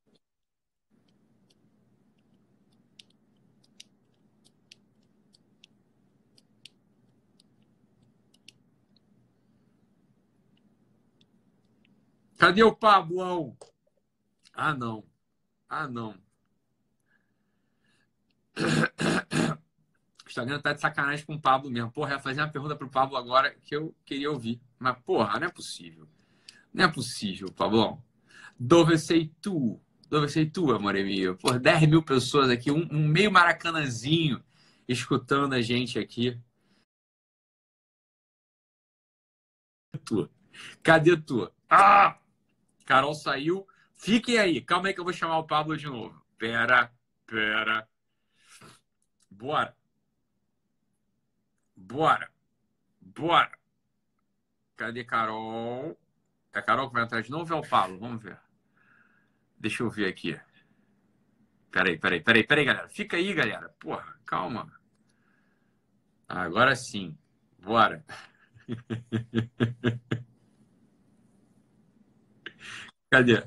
[12.41, 13.55] Cadê o Pablão?
[14.55, 15.05] Ah, não.
[15.69, 16.15] Ah, não.
[20.25, 21.91] O Instagram tá de sacanagem com o Pablo mesmo.
[21.91, 24.61] Porra, ia fazer uma pergunta pro Pablo agora que eu queria ouvir.
[24.79, 26.09] Mas, porra, não é possível.
[26.73, 28.01] Não é possível, Pablão.
[28.57, 29.81] Dove sei tu.
[30.09, 31.37] Dove sei tu, amor meu.
[31.37, 34.41] Por 10 mil pessoas aqui, um, um meio maracanãzinho
[34.89, 36.41] escutando a gente aqui.
[40.05, 40.31] Tu.
[40.83, 41.51] Cadê tu?
[41.69, 42.21] Ah!
[42.91, 43.69] Carol saiu.
[43.95, 44.61] Fiquem aí.
[44.61, 46.21] Calma aí que eu vou chamar o Pablo de novo.
[46.37, 46.93] Pera,
[47.25, 47.89] pera.
[49.31, 49.77] Bora.
[51.77, 52.29] Bora.
[53.01, 53.57] Bora.
[54.77, 55.97] Cadê Carol?
[56.53, 57.97] É a Carol que vai entrar de novo ou é o Pablo?
[58.01, 58.41] Vamos ver.
[59.57, 60.37] Deixa eu ver aqui.
[61.71, 62.89] Peraí, peraí, peraí, peraí, galera.
[62.89, 63.69] Fica aí, galera.
[63.79, 64.69] Porra, calma.
[66.29, 67.17] Agora sim.
[67.57, 68.05] Bora.
[73.11, 73.43] Cadê?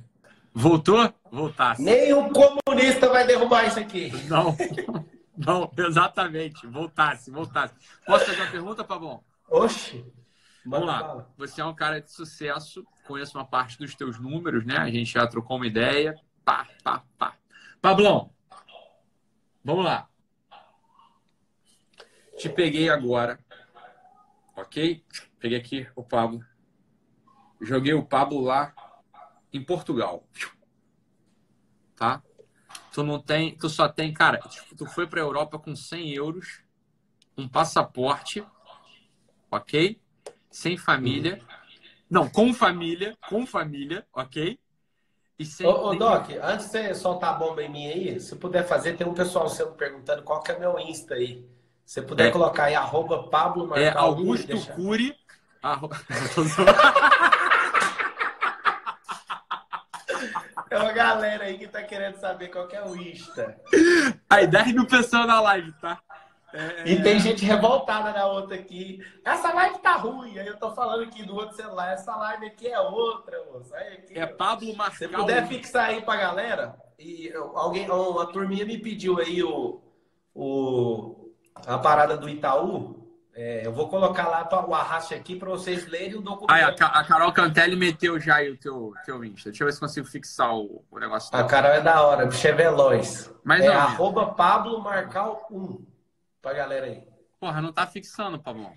[0.53, 1.11] Voltou?
[1.31, 1.81] Voltasse.
[1.81, 4.11] Nem comunista vai derrubar isso aqui.
[4.27, 4.55] Não,
[5.37, 6.67] não, exatamente.
[6.67, 7.73] Voltasse, voltasse.
[8.05, 9.23] Posso fazer uma pergunta, Pavão?
[9.49, 10.05] Oxe.
[10.65, 10.99] Vamos lá.
[10.99, 11.33] Fala.
[11.37, 14.77] Você é um cara de sucesso, conheço uma parte dos teus números, né?
[14.77, 16.13] A gente já trocou uma ideia.
[16.43, 17.33] Pá, pá, pá.
[17.81, 18.31] Pablão,
[19.63, 20.09] vamos lá.
[22.37, 23.39] Te peguei agora,
[24.57, 25.03] ok?
[25.39, 26.43] Peguei aqui o Pablo.
[27.61, 28.73] Joguei o Pablo lá
[29.53, 30.27] em Portugal.
[31.95, 32.21] Tá?
[32.91, 36.13] Tu não tem, tu só tem, cara, tipo, tu foi para a Europa com 100
[36.13, 36.61] euros,
[37.37, 38.45] um passaporte,
[39.49, 39.99] ok?
[40.51, 41.41] Sem família.
[42.09, 44.59] Não, com família, com família, ok?
[45.37, 48.35] E sem ô, ô, Doc, antes de você soltar a bomba em mim aí, se
[48.35, 51.47] puder fazer, tem um pessoal seu perguntando qual que é meu Insta aí.
[51.85, 52.31] Se puder é.
[52.31, 53.83] colocar aí, arroba Pablo Marcal.
[53.83, 55.15] É Augusto Cury.
[55.61, 55.97] Arroba...
[60.73, 63.55] É uma galera aí que tá querendo saber qual que é o Insta.
[64.27, 65.99] Aí, 10 mil pessoas na live, tá?
[66.51, 66.89] É...
[66.89, 68.99] E tem gente revoltada na outra aqui.
[69.23, 70.37] Essa live tá ruim.
[70.39, 71.93] Aí eu tô falando aqui do outro celular.
[71.93, 73.73] Essa live aqui é outra, moço.
[73.75, 74.97] Aqui, é Pablo Marcal.
[74.97, 76.75] Se puder fixar aí pra galera.
[76.97, 79.79] E alguém, uma turminha me pediu aí o,
[80.33, 81.31] o,
[81.67, 83.02] a parada do Itaú.
[83.35, 86.51] É, eu vou colocar lá o arraste aqui para vocês lerem o documento.
[86.51, 89.49] Ah, a, a, Carol Cantelli meteu já aí o teu, teu Insta.
[89.49, 91.35] Deixa eu ver se consigo fixar o, o negócio.
[91.35, 93.33] A Carol é da hora, bicho é veloz.
[93.43, 95.83] Mas é não, arroba Pablo Marcal 1
[96.41, 97.03] pra galera aí.
[97.39, 98.71] Porra, não tá fixando, Pablo.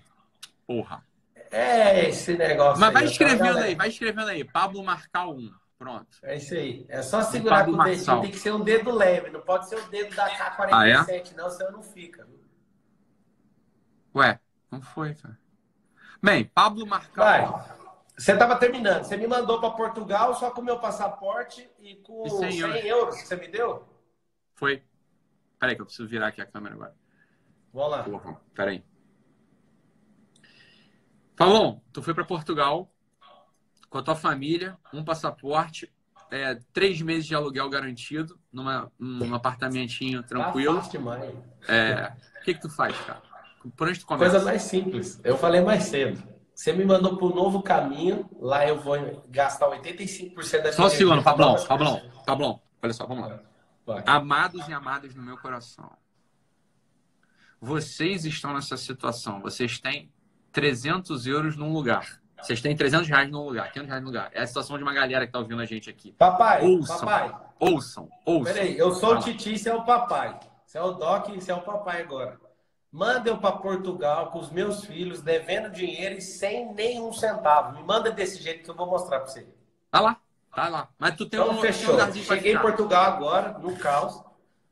[0.65, 1.03] Porra.
[1.51, 4.43] É esse negócio Mas vai aí, escrevendo aí, vai escrevendo aí.
[4.43, 5.51] Pablo Marcal 1.
[5.77, 6.17] Pronto.
[6.23, 6.83] É isso aí.
[6.89, 8.21] É só segurar com o dedinho.
[8.21, 9.29] Tem que ser um dedo leve.
[9.29, 11.23] Não pode ser o dedo da K-47, Ah, é?
[11.35, 12.27] não, senão não fica.
[14.15, 14.39] Ué,
[14.71, 15.37] não foi, cara.
[16.21, 17.25] Bem, Pablo Marcal.
[17.25, 17.77] Vai.
[18.17, 19.03] Você estava terminando.
[19.03, 22.59] Você me mandou para Portugal só com o meu passaporte e com E 100, 100
[22.59, 22.83] euros.
[22.85, 23.21] euros.
[23.21, 23.87] que você me deu?
[24.55, 24.83] Foi.
[25.59, 26.95] Peraí, que eu preciso virar aqui a câmera agora.
[27.73, 28.03] Vamos lá.
[28.03, 28.83] Porra, peraí.
[31.35, 32.91] Pablão, tu foi para Portugal
[33.89, 35.93] com a tua família, um passaporte,
[36.31, 40.75] é, três meses de aluguel garantido, numa, num apartamentinho tranquilo.
[40.77, 41.35] Tá fácil demais.
[41.67, 42.11] É,
[42.41, 43.21] o que que tu faz, cara?
[43.75, 44.31] Por onde tu começa?
[44.31, 45.19] Coisa mais simples.
[45.23, 46.21] Eu falei mais cedo.
[46.53, 48.27] Você me mandou para o novo caminho.
[48.39, 51.23] Lá eu vou gastar 85% da Só um minha segundo.
[51.23, 52.01] Pablão, Pablão.
[52.25, 52.61] Pablão.
[52.81, 53.39] Olha só, vamos lá.
[53.85, 54.03] Vai.
[54.05, 55.91] Amados e amadas no meu coração.
[57.61, 59.39] Vocês estão nessa situação.
[59.41, 60.11] Vocês têm
[60.51, 62.21] 300 euros num lugar.
[62.41, 64.29] Vocês têm 300 reais num lugar, 500 reais num lugar.
[64.31, 66.11] É a situação de uma galera que tá ouvindo a gente aqui.
[66.13, 66.99] Papai, Ouçam.
[66.99, 67.35] papai.
[67.59, 68.53] Ouçam, ouçam.
[68.53, 69.19] Peraí, eu sou o.
[69.19, 70.39] Titi, você é o papai.
[70.65, 72.39] Você é o Doc você é o papai agora.
[72.91, 77.77] Manda eu para Portugal com os meus filhos, devendo dinheiro e sem nenhum centavo.
[77.77, 79.47] Me manda desse jeito que eu vou mostrar para você.
[79.91, 80.17] Tá lá,
[80.55, 80.89] tá lá.
[80.97, 81.97] Mas tu tem Então, um fechou.
[82.23, 82.59] Cheguei em.
[82.59, 84.23] Portugal agora, no caos.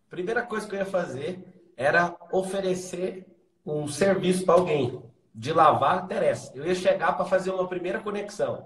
[0.09, 3.25] Primeira coisa que eu ia fazer era oferecer
[3.65, 5.01] um serviço para alguém.
[5.33, 6.51] De lavar, interessa.
[6.55, 8.65] Eu ia chegar para fazer uma primeira conexão.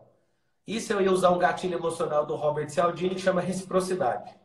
[0.68, 4.39] Isso eu ia usar um gatilho emocional do Robert Cialdini que chama reciprocidade.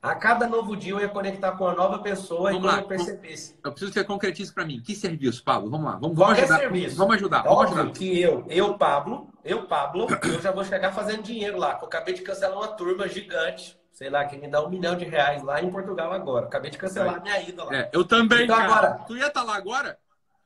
[0.00, 2.80] A cada novo dia eu ia conectar com uma nova pessoa Vamos e lá.
[2.80, 3.56] eu percebesse.
[3.64, 4.80] Eu preciso que você concretize pra mim.
[4.80, 5.68] Que serviço, Pablo?
[5.70, 5.92] Vamos lá.
[5.92, 6.58] Vamos, vamos Qualquer ajudar.
[6.58, 6.96] serviço.
[6.96, 7.38] Vamos ajudar.
[7.40, 7.98] É Vamos óbvio ajudar.
[7.98, 11.78] que eu, eu, Pablo, eu, Pablo, eu já vou chegar fazendo dinheiro lá.
[11.80, 15.04] Eu acabei de cancelar uma turma gigante, sei lá, que me dá um milhão de
[15.04, 16.46] reais lá em Portugal agora.
[16.46, 17.74] Acabei de cancelar a minha ida lá.
[17.74, 18.68] É, eu também, Então, cara.
[18.72, 19.98] agora- Tu ia estar lá agora?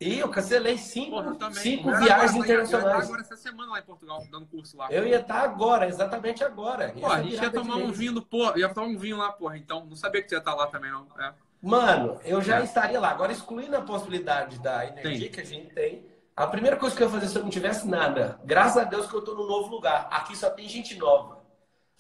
[0.03, 3.05] E eu cancelei cinco, Porra, cinco Eu viagens agora, Eu ia estar internacionais.
[3.05, 4.88] agora essa semana lá em Portugal, dando curso lá.
[4.90, 6.92] Eu ia estar agora, exatamente agora.
[6.98, 8.57] Pô, a gente ia tomar um vinho, pô.
[8.57, 9.57] Ia tomar um vinho lá, porra.
[9.57, 11.07] Então, não sabia que tu ia estar lá também, não.
[11.20, 11.32] É.
[11.62, 12.64] Mano, eu já É.
[12.64, 13.11] estaria lá.
[13.11, 15.28] Agora, excluindo a possibilidade da energia Entendi.
[15.28, 17.86] que a gente tem, a primeira coisa que eu ia fazer se eu não tivesse
[17.86, 20.09] nada, graças a Deus que eu tô num novo lugar.
[20.11, 21.40] Aqui só tem gente nova.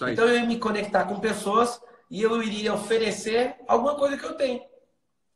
[0.00, 0.14] Aí.
[0.14, 1.80] Então eu ia me conectar com pessoas
[2.10, 4.60] e eu iria oferecer alguma coisa que eu tenho.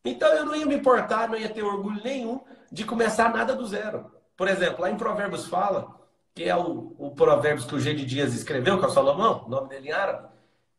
[0.05, 2.41] Então eu não ia me importar, não ia ter orgulho nenhum
[2.71, 4.11] de começar nada do zero.
[4.37, 5.97] Por exemplo, lá em Provérbios fala,
[6.35, 9.45] que é o, o Provérbios que o G de Dias escreveu, que é o Salomão,
[9.47, 10.29] o nome dele em árabe.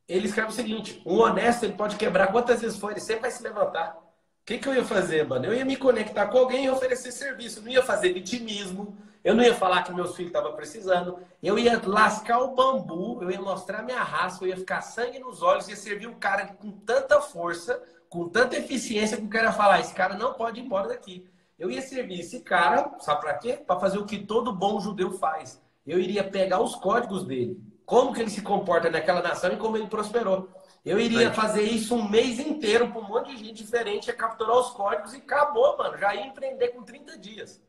[0.07, 3.31] Ele escreve o seguinte: um honesto ele pode quebrar quantas vezes for, ele sempre vai
[3.31, 3.97] se levantar.
[3.97, 5.45] O que, que eu ia fazer, mano?
[5.45, 7.59] Eu ia me conectar com alguém e oferecer serviço.
[7.59, 8.97] Eu não ia fazer vitimismo.
[9.21, 11.19] Eu não ia falar que meus filhos estavam precisando.
[11.43, 13.21] Eu ia lascar o bambu.
[13.21, 14.41] Eu ia mostrar minha raça.
[14.41, 15.67] Eu ia ficar sangue nos olhos.
[15.67, 19.81] Ia servir o cara com tanta força, com tanta eficiência, que o cara ia falar:
[19.81, 21.27] esse cara não pode ir embora daqui.
[21.57, 23.53] Eu ia servir esse cara, sabe pra quê?
[23.53, 25.61] Para fazer o que todo bom judeu faz.
[25.85, 27.59] Eu iria pegar os códigos dele.
[27.85, 30.49] Como que ele se comporta naquela nação e como ele prosperou.
[30.85, 34.57] Eu iria fazer isso um mês inteiro para um monte de gente diferente, ia capturar
[34.57, 35.97] os códigos e acabou, mano.
[35.97, 37.61] Já ia empreender com 30 dias.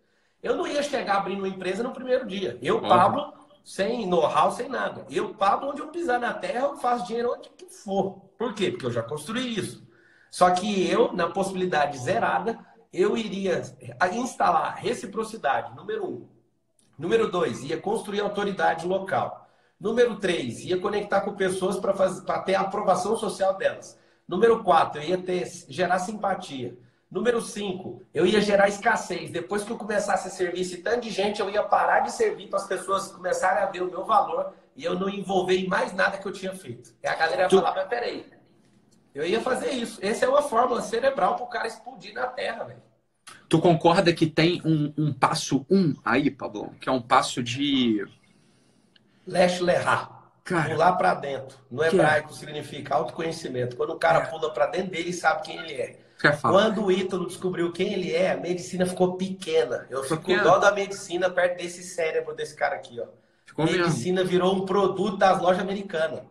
[0.43, 2.59] Eu não ia chegar abrindo uma empresa no primeiro dia.
[2.61, 2.81] Eu.
[2.81, 3.33] Pablo,
[3.65, 5.07] sem know-how, sem nada.
[5.11, 8.21] Eu, Pablo, onde eu pisar na terra, eu faço dinheiro onde que for.
[8.39, 8.71] Por quê?
[8.71, 9.87] Porque eu já construí isso.
[10.31, 12.59] Só que eu, na possibilidade zerada,
[12.93, 13.63] eu iria
[14.13, 16.29] instalar reciprocidade, número um.
[16.99, 19.49] Número dois, ia construir autoridade local.
[19.81, 23.97] Número três, ia conectar com pessoas para ter a aprovação social delas.
[24.27, 26.77] Número quatro, eu ia ter, gerar simpatia.
[27.11, 29.31] Número cinco, eu ia gerar escassez.
[29.31, 32.49] Depois que eu começasse a servir esse tanto de gente, eu ia parar de servir
[32.49, 35.93] para as pessoas começarem a ver o meu valor e eu não envolver em mais
[35.95, 36.93] nada que eu tinha feito.
[37.03, 38.27] E a galera ia Tu- falar, mas peraí,
[39.15, 39.99] eu ia fazer isso.
[40.03, 42.83] Essa é uma fórmula cerebral para o cara explodir na Terra, velho.
[43.49, 46.75] Tu concorda que tem um, um passo um aí, Pablo?
[46.81, 48.07] Que é um passo de.
[49.27, 50.11] Lesh lerá.
[50.45, 51.59] Cara, Pular para dentro.
[51.71, 51.89] No é?
[51.89, 53.77] hebraico significa autoconhecimento.
[53.77, 54.27] Quando o cara É.
[54.27, 55.99] pula para dentro dele, sabe quem ele é.
[56.41, 59.87] Quando o Ítalo descobriu quem ele é, a medicina ficou pequena.
[59.91, 63.07] Eu fico com dó da medicina perto desse cérebro desse cara aqui, ó.
[63.47, 63.83] Ficou mesmo.
[63.85, 66.23] medicina virou um produto das lojas americanas.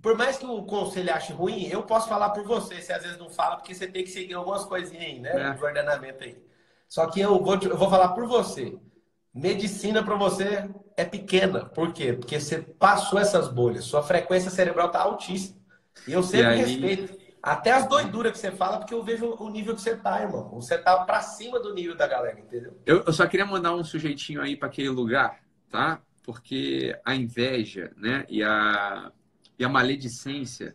[0.00, 2.80] Por mais que o conselho ache ruim, eu posso falar por você.
[2.80, 5.30] Você às vezes não fala, porque você tem que seguir algumas coisinhas aí, né?
[5.50, 5.52] É.
[5.54, 6.36] Do ordenamento aí.
[6.88, 8.76] Só que eu vou, eu vou falar por você.
[9.34, 11.64] Medicina para você é pequena.
[11.66, 12.12] Por quê?
[12.12, 13.84] Porque você passou essas bolhas.
[13.84, 15.58] Sua frequência cerebral está altíssima.
[16.06, 17.18] E eu sempre E aí- respeito.
[17.40, 20.50] Até as doiduras que você fala, porque eu vejo o nível que você tá, irmão.
[20.54, 22.76] Você tá pra cima do nível da galera, entendeu?
[22.84, 25.38] Eu, eu só queria mandar um sujeitinho aí para aquele lugar,
[25.70, 26.00] tá?
[26.24, 29.12] Porque a inveja, né, e a,
[29.58, 30.74] e a maledicência,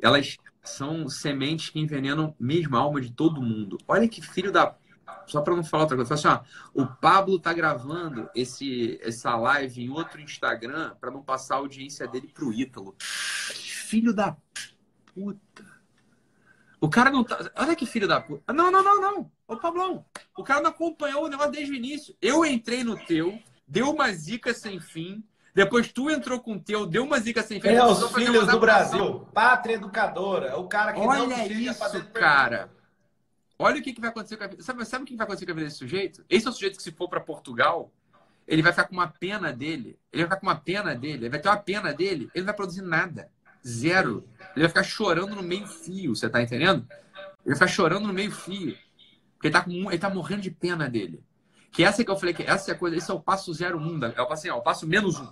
[0.00, 3.78] elas são sementes que envenenam mesmo a alma de todo mundo.
[3.88, 4.76] Olha que filho da.
[5.26, 6.40] só para não falar outra coisa, assim, ó,
[6.72, 12.06] o Pablo tá gravando esse, essa live em outro Instagram para não passar a audiência
[12.06, 12.94] dele pro Ítalo.
[12.98, 14.36] Filho da
[15.14, 15.72] puta.
[16.80, 17.38] O cara não tá.
[17.56, 18.52] Olha que filho da puta.
[18.52, 19.32] Não, não, não, não.
[19.46, 20.04] Ô, Pablão,
[20.36, 22.16] o cara não acompanhou o negócio desde o início.
[22.20, 25.22] Eu entrei no teu, deu uma zica sem fim.
[25.54, 27.68] Depois tu entrou com o teu, deu uma zica sem fim.
[27.68, 29.26] É, os filhos do Brasil.
[29.34, 30.58] Pátria educadora.
[30.58, 32.70] O cara que Olha não isso, cara.
[33.58, 34.62] Olha o que, que vai acontecer com a vida.
[34.62, 36.24] Sabe, sabe o que vai acontecer com a vida desse sujeito?
[36.28, 37.92] Esse é o sujeito que, se for para Portugal,
[38.48, 39.98] ele vai ficar com uma pena dele.
[40.10, 41.24] Ele vai ficar com uma pena dele.
[41.24, 42.30] Ele vai ter uma pena dele.
[42.34, 43.28] Ele não vai produzir nada.
[43.64, 44.26] Zero.
[44.56, 46.86] Ele vai ficar chorando no meio fio, você tá entendendo?
[46.90, 48.76] Ele vai ficar chorando no meio fio.
[49.34, 51.22] Porque ele tá, com, ele tá morrendo de pena dele.
[51.72, 53.78] Que essa que eu falei que essa é a coisa, esse é o passo zero
[53.78, 55.26] um, da, é o passo, assim, é o passo menos um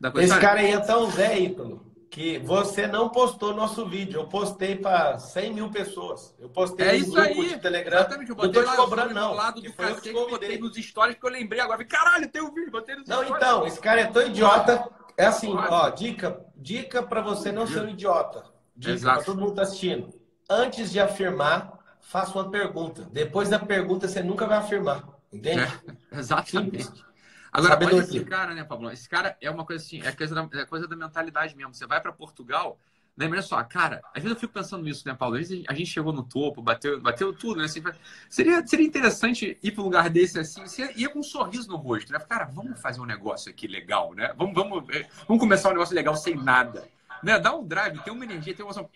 [0.00, 0.32] da coisa.
[0.32, 4.20] Esse cara aí é tão Zé, Ítalo, que você não postou nosso vídeo.
[4.20, 6.34] Eu postei para 100 mil pessoas.
[6.40, 7.48] Eu postei é no isso grupo aí.
[7.50, 7.98] de Telegram.
[7.98, 9.34] Exatamente, eu não botei tô te cobrando, não.
[9.34, 11.84] lado que do foi eu cacete, te botei nos stories que eu lembrei agora.
[11.84, 13.36] Caralho, tem um vídeo, botei nos Não, stories.
[13.36, 14.90] então, esse cara é tão idiota.
[15.16, 18.44] É assim, ó, dica, dica para você não ser um idiota.
[18.74, 19.16] Dica Exato.
[19.16, 20.08] para todo mundo que tá assistindo.
[20.48, 23.06] Antes de afirmar, faça uma pergunta.
[23.12, 25.04] Depois da pergunta, você nunca vai afirmar.
[25.32, 25.60] Entende?
[25.60, 26.82] É, exatamente.
[26.82, 27.04] Simples.
[27.52, 28.90] Agora, olha esse cara, né, Pablo?
[28.90, 31.74] Esse cara é uma coisa assim, é coisa da, é coisa da mentalidade mesmo.
[31.74, 32.78] Você vai para Portugal,
[33.14, 35.34] lembra só, cara, às vezes eu fico pensando nisso, né, Paulo?
[35.34, 37.64] Às vezes a gente chegou no topo, bateu, bateu tudo, né?
[37.64, 37.82] Assim,
[38.30, 41.76] seria, seria interessante ir para um lugar desse assim, você ia com um sorriso no
[41.76, 42.18] rosto, né?
[42.20, 44.32] Cara, vamos fazer um negócio aqui legal, né?
[44.34, 46.88] Vamos, vamos, eh, vamos começar um negócio legal sem nada.
[47.22, 47.38] Né?
[47.38, 48.90] Dá um drive, tem uma energia, tem uma emoção.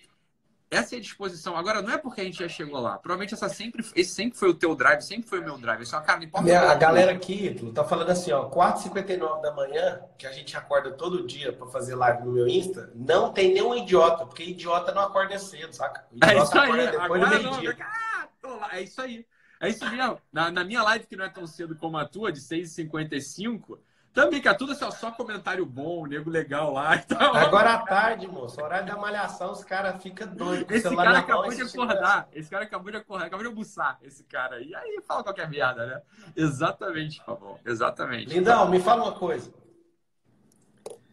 [0.68, 1.56] Essa é a disposição.
[1.56, 2.98] Agora, não é porque a gente já chegou lá.
[2.98, 5.82] Provavelmente essa sempre, esse sempre foi o teu drive, sempre foi o meu drive.
[5.82, 6.44] É uma cara, não importa.
[6.44, 10.90] Minha- a galera aqui tá falando assim, ó, 4h59 da manhã, que a gente acorda
[10.90, 15.02] todo dia para fazer live no meu Insta, não tem nenhum idiota, porque idiota não
[15.02, 16.04] acorda cedo, saca?
[16.20, 16.90] É Idiota isso aí.
[16.90, 17.76] depois do meio-dia.
[17.80, 18.28] Ah.
[18.72, 19.26] É isso aí.
[19.60, 20.18] É isso mesmo.
[20.32, 23.78] Na, na minha live, que não é tão cedo como a tua, de 6h55,
[24.16, 27.36] também, cara, tudo assim, ó, só comentário bom, nego legal lá e tal.
[27.36, 31.52] Agora à tarde, moço, horário da malhação, os caras ficam doidos Esse cara mão acabou
[31.52, 32.28] e de acordar.
[32.32, 34.74] Esse cara acabou de acordar, acabou de almoçar, esse cara aí.
[34.74, 36.00] Aí fala qualquer merda, né?
[36.34, 37.60] Exatamente, por favor.
[37.62, 38.32] Exatamente.
[38.32, 39.52] Lindão, me fala uma coisa.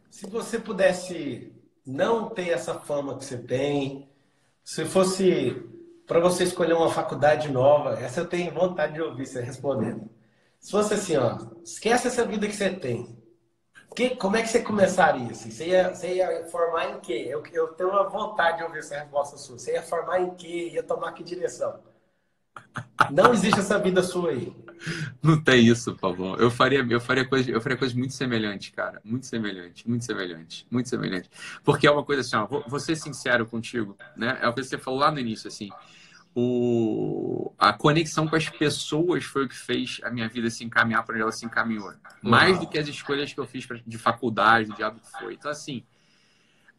[0.09, 1.53] Se você pudesse
[1.85, 4.09] não ter essa fama que você tem,
[4.63, 5.61] se fosse
[6.07, 10.09] para você escolher uma faculdade nova, essa eu tenho vontade de ouvir você respondendo.
[10.64, 13.22] Se fosse assim, ó, esquece essa vida que você tem.
[13.93, 15.30] Que, como é que você começaria?
[15.30, 15.51] Assim?
[15.51, 17.28] Você, ia, você ia formar em quê?
[17.28, 19.59] Eu, eu tenho uma vontade de ouvir essa resposta sua.
[19.59, 20.70] Você ia formar em quê?
[20.74, 21.82] Ia tomar que direção?
[23.11, 24.55] Não existe essa vida sua aí.
[25.22, 26.38] Não tem isso, Pavão.
[26.38, 29.01] Eu faria, eu faria coisa, eu faria coisa muito semelhante, cara.
[29.03, 31.30] Muito semelhante, muito semelhante, muito semelhante.
[31.61, 34.39] Porque é uma coisa assim, ó, vou, vou ser sincero contigo, né?
[34.41, 35.70] É o que você falou lá no início, assim.
[36.36, 41.03] O, a conexão com as pessoas foi o que fez a minha vida se encaminhar
[41.03, 41.93] para onde ela se encaminhou.
[42.21, 45.36] Mais do que as escolhas que eu fiz pra- de faculdade, o diabo que foi.
[45.36, 45.84] Então, assim,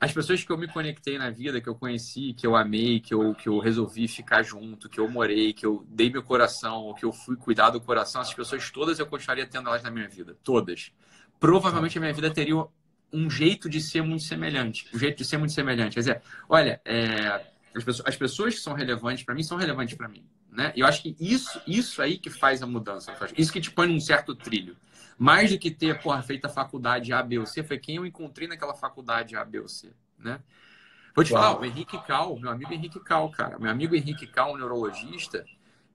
[0.00, 3.14] as pessoas que eu me conectei na vida, que eu conheci, que eu amei, que
[3.14, 7.04] eu, que eu resolvi ficar junto, que eu morei, que eu dei meu coração, que
[7.04, 10.36] eu fui cuidar do coração, essas pessoas todas eu continuaria tendo elas na minha vida.
[10.42, 10.92] Todas.
[11.38, 12.66] Provavelmente a minha vida teria
[13.12, 14.88] um jeito de ser muito semelhante.
[14.92, 15.94] Um jeito de ser muito semelhante.
[15.94, 19.96] Quer dizer, olha, é, as, pessoas, as pessoas que são relevantes para mim são relevantes
[19.96, 20.24] para mim.
[20.50, 20.72] Né?
[20.76, 23.12] E eu acho que isso, isso aí que faz a mudança.
[23.36, 24.76] Isso que te põe num certo trilho.
[25.18, 28.06] Mais do que ter, porra, feito a faculdade A, B ou C, foi quem eu
[28.06, 30.40] encontrei naquela faculdade A, B ou C, né?
[31.14, 31.42] Vou te Uau.
[31.42, 33.58] falar, o Henrique Cal, meu amigo Henrique Cal, cara.
[33.58, 35.44] Meu amigo Henrique Cal, um neurologista,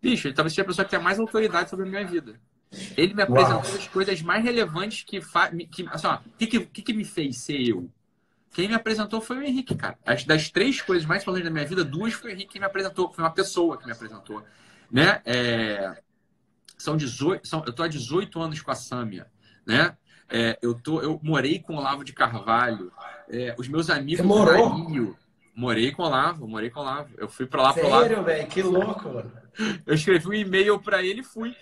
[0.01, 2.39] bicho, ele talvez seja a pessoa que tem mais autoridade sobre a minha vida.
[2.95, 3.33] Ele me Uau.
[3.33, 5.53] apresentou as coisas mais relevantes que faz.
[5.69, 7.89] Que, assim, ó, o que, que que me fez ser eu?
[8.51, 9.97] Quem me apresentou foi o Henrique, cara.
[10.05, 12.65] As, das três coisas mais importantes da minha vida, duas foi o Henrique que me
[12.65, 14.43] apresentou, foi uma pessoa que me apresentou.
[14.91, 15.21] Né?
[15.25, 16.01] É,
[16.77, 19.27] são 18, são, eu tô há 18 anos com a Sâmia,
[19.65, 19.95] né?
[20.31, 22.91] É, eu, tô, eu morei com o Olavo de Carvalho.
[23.27, 24.85] É, os meus amigos Você morou?
[24.85, 25.17] Rio.
[25.55, 27.13] Morei com o Olavo, morei com o Olavo.
[27.17, 28.03] Eu fui pra lá pro Olavo.
[28.03, 28.47] Sério, velho?
[28.47, 29.31] Que louco, mano.
[29.85, 31.53] Eu escrevi um e-mail pra ele e fui.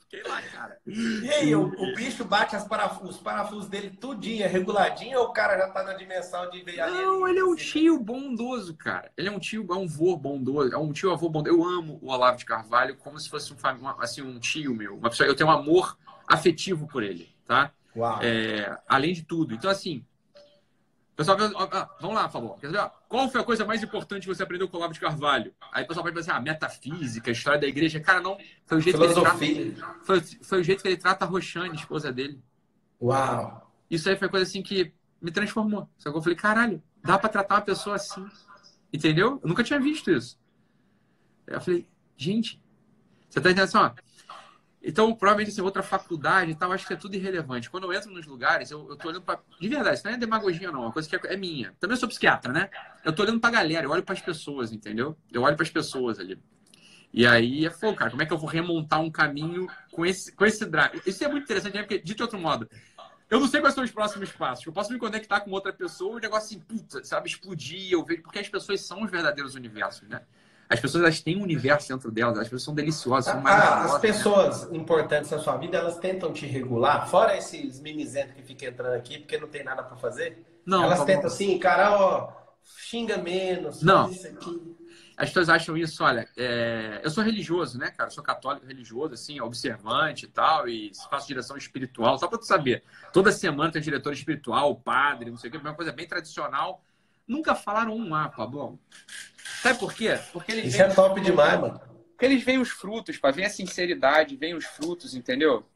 [0.00, 0.75] Fiquei lá, cara.
[0.86, 5.26] E aí, o, o bicho bate as parafusos, os parafusos dele tudinho, é reguladinho, ou
[5.26, 9.10] o cara já tá na dimensão de ver Não, ele é um tio bondoso, cara.
[9.16, 11.56] Ele é um tio, é um vô bondoso, é um tio avô bondoso.
[11.56, 13.56] Eu amo o Olavo de Carvalho como se fosse um,
[13.98, 14.96] assim, um tio meu.
[14.96, 17.72] Uma pessoa, eu tenho um amor afetivo por ele, tá?
[17.96, 18.20] Uau.
[18.22, 19.54] É, além de tudo.
[19.54, 20.04] Então, assim,
[21.16, 21.36] pessoal,
[22.00, 22.58] vamos lá, por favor.
[22.60, 25.00] Quer ó, qual foi a coisa mais importante que você aprendeu com o Olavo de
[25.00, 25.54] Carvalho?
[25.72, 27.98] Aí o pessoal pode pensar, ah, metafísica, história da igreja.
[27.98, 28.36] Cara, não.
[28.66, 29.96] Foi o jeito que ele trata, Filosofia.
[30.02, 32.40] foi, foi o jeito que ele trata a Roxane, esposa dele.
[33.00, 33.72] Uau.
[33.90, 35.88] Isso aí foi coisa assim que me transformou.
[35.96, 38.26] Só que eu falei, caralho, dá pra tratar uma pessoa assim.
[38.92, 39.40] Entendeu?
[39.42, 40.38] Eu nunca tinha visto isso.
[41.46, 42.60] Eu falei, gente,
[43.28, 43.90] você tá entendendo assim, ó?
[44.88, 47.68] Então, provavelmente, assim, outra faculdade e tal, acho que é tudo irrelevante.
[47.68, 49.40] Quando eu entro nos lugares, eu, eu tô olhando pra.
[49.60, 50.82] De verdade, isso não é demagogia, não.
[50.82, 51.74] É uma coisa que é, é minha.
[51.80, 52.70] Também sou psiquiatra, né?
[53.04, 55.16] Eu tô olhando pra galera, eu olho pras pessoas, entendeu?
[55.32, 56.40] Eu olho pras pessoas ali.
[57.12, 58.12] E aí é fogo, cara.
[58.12, 61.02] Como é que eu vou remontar um caminho com esse, com esse drive?
[61.04, 61.82] Isso é muito interessante, né?
[61.82, 62.70] Porque, de outro modo,
[63.28, 64.64] eu não sei quais são os próximos passos.
[64.64, 67.90] Eu posso me conectar com outra pessoa o negócio assim, puta, sabe, explodir.
[67.90, 70.22] Eu vejo, porque as pessoas são os verdadeiros universos, né?
[70.68, 73.94] As pessoas elas têm um universo dentro delas, as pessoas são deliciosas, são maravilhosas.
[73.94, 78.68] As pessoas importantes na sua vida, elas tentam te regular, fora esses mimizentos que ficam
[78.68, 80.44] entrando aqui porque não tem nada para fazer.
[80.64, 82.32] Não, elas tá tentam assim, cara, ó,
[82.64, 84.10] xinga menos, não.
[84.10, 84.76] isso aqui.
[85.16, 87.00] As pessoas acham isso, olha, é...
[87.02, 88.10] eu sou religioso, né, cara?
[88.10, 92.44] Eu sou católico religioso, assim, observante e tal, e faço direção espiritual, só para tu
[92.44, 92.82] saber.
[93.14, 96.82] Toda semana tem diretor espiritual, padre, não sei o que, uma coisa bem tradicional.
[97.26, 98.78] Nunca falaram um A, Pablo.
[99.62, 100.18] Sabe por quê?
[100.32, 101.80] Porque eles Isso é top demais, mano.
[102.10, 105.66] Porque eles veem os frutos, pá, vem a sinceridade, vem os frutos, entendeu?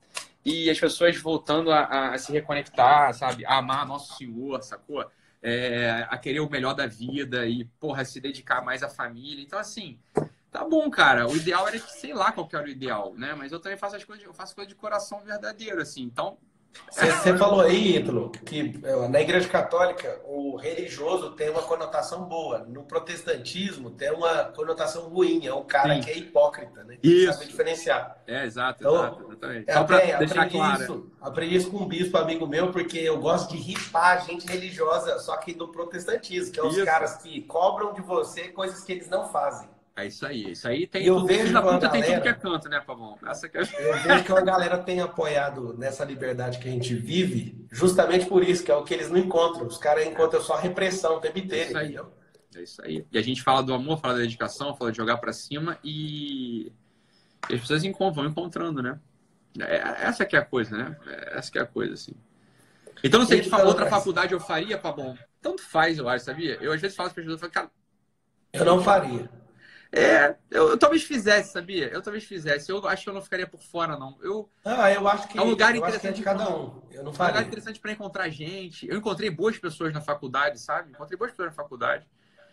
[0.45, 3.45] E as pessoas voltando a, a se reconectar, sabe?
[3.45, 5.05] A amar Nosso Senhor, sacou?
[5.43, 9.43] É, a querer o melhor da vida e, porra, se dedicar mais à família.
[9.43, 9.99] Então, assim,
[10.51, 11.29] tá bom, cara.
[11.29, 13.35] O ideal era que, sei lá qual que era o ideal, né?
[13.35, 16.03] Mas eu também faço as coisas, eu faço coisas de coração verdadeiro, assim.
[16.03, 16.39] Então,
[16.91, 22.61] você falou aí, Ítalo, que é, na Igreja Católica o religioso tem uma conotação boa.
[22.61, 25.47] No protestantismo tem uma conotação ruim.
[25.47, 26.01] É um cara Sim.
[26.01, 26.99] que é hipócrita, né?
[27.03, 27.33] Isso.
[27.33, 28.19] Sabe diferenciar.
[28.27, 29.73] É, exato, então, exato, exatamente.
[29.73, 30.83] Só para deixar claro.
[30.83, 35.19] Isso, aprendi isso com um bispo amigo meu, porque eu gosto de ripar gente religiosa,
[35.21, 36.85] só que do protestantismo, que é os isso.
[36.85, 39.69] caras que cobram de você coisas que eles não fazem.
[40.01, 40.53] É isso aí.
[40.53, 41.27] Isso aí tem eu tudo.
[41.27, 43.19] Vejo na puta galera, tem tudo que é canto, né, Pavão?
[43.27, 43.61] Essa que é...
[43.61, 48.43] Eu vejo que a galera tem apoiado nessa liberdade que a gente vive, justamente por
[48.43, 49.67] isso, que é o que eles não encontram.
[49.67, 51.79] Os caras encontram só repressão o tempo inteiro.
[51.79, 52.01] É isso aí.
[52.57, 53.07] É isso aí.
[53.13, 56.73] E a gente fala do amor, fala da dedicação, fala de jogar para cima e
[57.43, 58.99] as pessoas vão encontrando, né?
[59.59, 59.77] É,
[60.07, 60.97] essa que é a coisa, né?
[61.33, 62.13] Essa que é a coisa, assim.
[63.03, 66.59] Então, se a gente falou outra faculdade eu faria, Pabon, tanto faz, eu acho, sabia?
[66.61, 67.71] Eu às vezes falo para as pessoas, eu falo, cara...
[68.53, 69.31] Eu não faria.
[69.93, 71.89] É, eu, eu, talvez fizesse, sabia?
[71.89, 72.71] Eu talvez fizesse.
[72.71, 74.17] Eu acho que eu não ficaria por fora, não.
[74.23, 76.81] Eu, ah, eu acho que é um lugar interessante é de cada um.
[76.93, 77.13] Eu não.
[77.13, 78.89] É um lugar interessante para encontrar gente.
[78.89, 80.91] Eu encontrei boas pessoas na faculdade, sabe?
[80.93, 82.07] Encontrei boas pessoas na faculdade.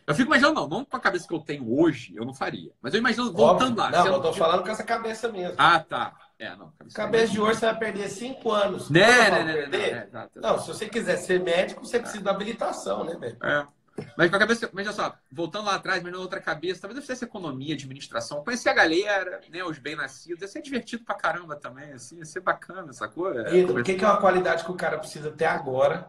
[0.08, 2.72] Eu fico imaginando, não, não com a cabeça que eu tenho hoje, eu não faria.
[2.82, 3.92] Mas eu imagino voltando lá.
[3.92, 5.56] Não, eu tô falando com essa cabeça mesmo.
[5.58, 6.14] Ah, tá.
[6.40, 6.72] É, não.
[6.72, 8.90] Cabeça, cabeça de hoje você vai perder cinco anos.
[8.90, 13.04] Né, né, né, né, não, não, se você quiser ser médico, você precisa da habilitação,
[13.04, 13.38] né, velho?
[13.44, 13.68] É.
[14.16, 17.02] Mas com a cabeça, veja só, voltando lá atrás, mas na outra cabeça, talvez eu
[17.02, 21.94] fizesse economia, administração, conhecer a galera, né, os bem-nascidos, ia ser divertido pra caramba também,
[21.94, 23.32] assim, ia ser bacana, sacou?
[23.32, 26.08] É, o que, que é uma qualidade que o cara precisa ter agora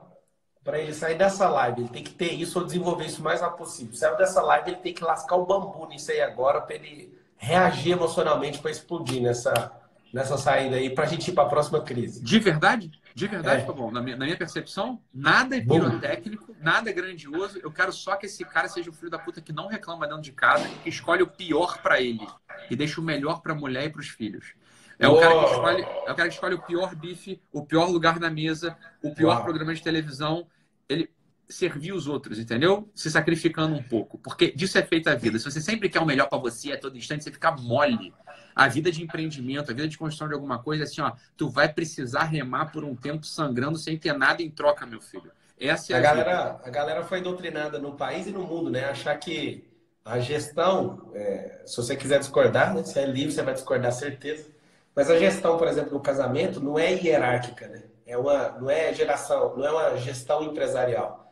[0.62, 1.80] para ele sair dessa live?
[1.80, 3.94] Ele tem que ter isso ou desenvolver isso o mais rápido possível.
[3.94, 7.92] Saiu dessa live, ele tem que lascar o bambu nisso aí agora para ele reagir
[7.92, 9.72] emocionalmente para explodir nessa,
[10.12, 12.22] nessa saída aí, para a gente ir para a próxima crise.
[12.22, 12.90] De verdade?
[13.14, 13.64] De verdade, é.
[13.64, 13.90] tá bom.
[13.90, 17.58] Na minha, na minha, percepção, nada é pirotécnico, nada é grandioso.
[17.62, 20.22] Eu quero só que esse cara seja o filho da puta que não reclama dentro
[20.22, 22.26] de casa e que escolhe o pior para ele
[22.70, 24.54] e deixa o melhor para a mulher e para os filhos.
[24.98, 27.88] É o, cara que escolhe, é o cara que escolhe o pior bife, o pior
[27.88, 29.44] lugar na mesa, o pior Uau.
[29.44, 30.46] programa de televisão.
[30.88, 31.10] Ele
[31.48, 32.90] servir os outros, entendeu?
[32.94, 34.18] Se sacrificando um pouco.
[34.18, 35.38] Porque disso é feita a vida.
[35.38, 38.12] Se você sempre quer o melhor para você a todo instante, você fica mole
[38.58, 41.72] a vida de empreendimento, a vida de construção de alguma coisa, assim, ó, tu vai
[41.72, 45.30] precisar remar por um tempo sangrando sem ter nada em troca, meu filho.
[45.60, 48.86] Essa é a, a galera, a galera foi doutrinada no país e no mundo, né?
[48.86, 49.64] Achar que
[50.04, 52.82] a gestão, é, se você quiser discordar, né?
[52.82, 54.48] Você é livre, você vai discordar, certeza.
[54.92, 57.84] Mas a gestão, por exemplo, no casamento, não é hierárquica, né?
[58.04, 61.27] É uma, não é geração, não é uma gestão empresarial.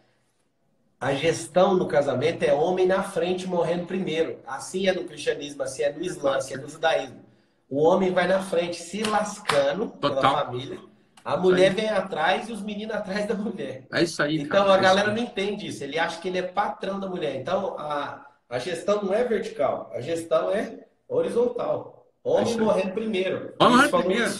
[0.99, 4.39] A gestão no casamento é homem na frente morrendo primeiro.
[4.47, 7.25] Assim é no cristianismo, assim é no islã, assim é no judaísmo.
[7.69, 10.21] O homem vai na frente se lascando Total.
[10.21, 10.79] pela família.
[11.23, 13.85] A mulher vem atrás e os meninos atrás da mulher.
[13.93, 14.41] É isso aí.
[14.41, 15.83] Então cara, a é galera não entende isso.
[15.85, 17.35] Ele acha que ele é patrão da mulher.
[17.35, 22.07] Então a, a gestão não é vertical, a gestão é horizontal.
[22.23, 23.55] Homem é morrendo primeiro.
[23.61, 24.35] Homem morrendo primeiro.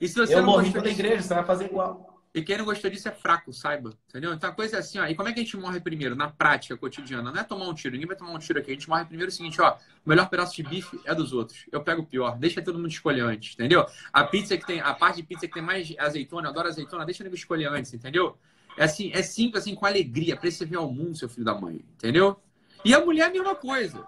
[0.00, 2.09] E se você Eu morri pela igreja, você vai fazer igual.
[2.32, 3.92] E quem não gostou disso é fraco, saiba.
[4.08, 4.32] Entendeu?
[4.32, 5.06] Então a coisa é assim, ó.
[5.06, 6.14] E como é que a gente morre primeiro?
[6.14, 7.32] Na prática cotidiana.
[7.32, 7.92] Não é tomar um tiro.
[7.92, 8.70] Ninguém vai tomar um tiro aqui.
[8.70, 9.76] A gente morre primeiro o seguinte, ó.
[10.06, 11.66] O melhor pedaço de bife é dos outros.
[11.72, 12.38] Eu pego o pior.
[12.38, 13.84] Deixa todo mundo escolher antes, entendeu?
[14.12, 14.80] A pizza que tem.
[14.80, 17.92] A parte de pizza que tem mais azeitona, eu adoro azeitona, deixa ele escolher antes,
[17.92, 18.38] entendeu?
[18.78, 21.54] É assim, é simples, assim, com alegria, pra você ver ao mundo, seu filho da
[21.54, 21.84] mãe.
[21.94, 22.40] Entendeu?
[22.84, 24.06] E a mulher é a mesma coisa.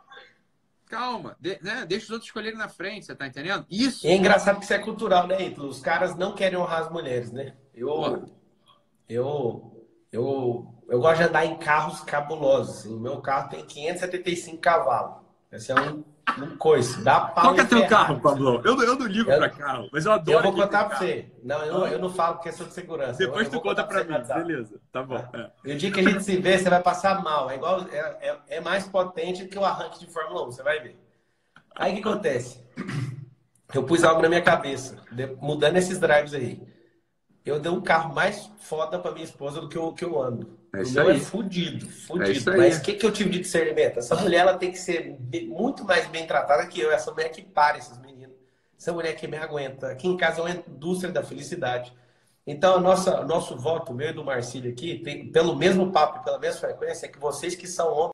[0.86, 1.84] Calma, de, né?
[1.86, 3.66] deixa os outros escolherem na frente, você tá entendendo?
[3.68, 4.06] Isso.
[4.06, 5.68] é engraçado que isso é cultural, né, Ítalo?
[5.68, 7.54] Os caras não querem honrar as mulheres, né?
[7.74, 8.24] Eu.
[9.08, 12.86] Eu, eu, eu gosto de andar em carros cabulosos.
[12.90, 15.16] O meu carro tem 575 cavalos.
[15.50, 16.02] Esse é um,
[16.38, 17.02] um coice.
[17.02, 18.62] Dá pau Qual que é teu carro, Pablo?
[18.64, 20.38] Eu, não- eu não ligo Eu- pra carro, mas eu adoro.
[20.38, 21.30] Eu vou contar pra você.
[21.42, 23.18] Não, eu não, eu não falo porque é sobre segurança.
[23.18, 24.80] Depois Eu- tu eu vou conta pra você mim, beleza.
[24.90, 25.16] Tá bom.
[25.16, 25.50] é.
[25.64, 27.50] E o dia que a gente se vê, você vai passar mal.
[27.50, 27.98] É igual é,
[28.28, 30.98] é- é mais potente que o arranque de Fórmula 1, você vai ver.
[31.76, 32.62] Aí o que acontece?
[33.74, 36.62] Eu pus algo na minha cabeça, de- mudando esses drives aí.
[37.44, 40.58] Eu dei um carro mais foda pra minha esposa do que eu, que eu ando.
[40.74, 41.16] É o isso meu aí.
[41.16, 41.86] é fudido,
[42.18, 42.50] É isso fudido.
[42.52, 42.58] aí.
[42.58, 43.98] Mas o que, que eu tive de discernimento?
[43.98, 45.18] Essa mulher ela tem que ser
[45.48, 46.90] muito mais bem tratada que eu.
[46.92, 48.36] Essa mulher que para esses meninos.
[48.78, 49.88] Essa mulher que me aguenta.
[49.88, 51.92] Aqui em casa é uma indústria da felicidade.
[52.46, 56.18] Então, nossa, o nosso voto, o meu e do Marcílio aqui, tem, pelo mesmo papo
[56.20, 58.10] e pela mesma frequência, é que vocês que são homens,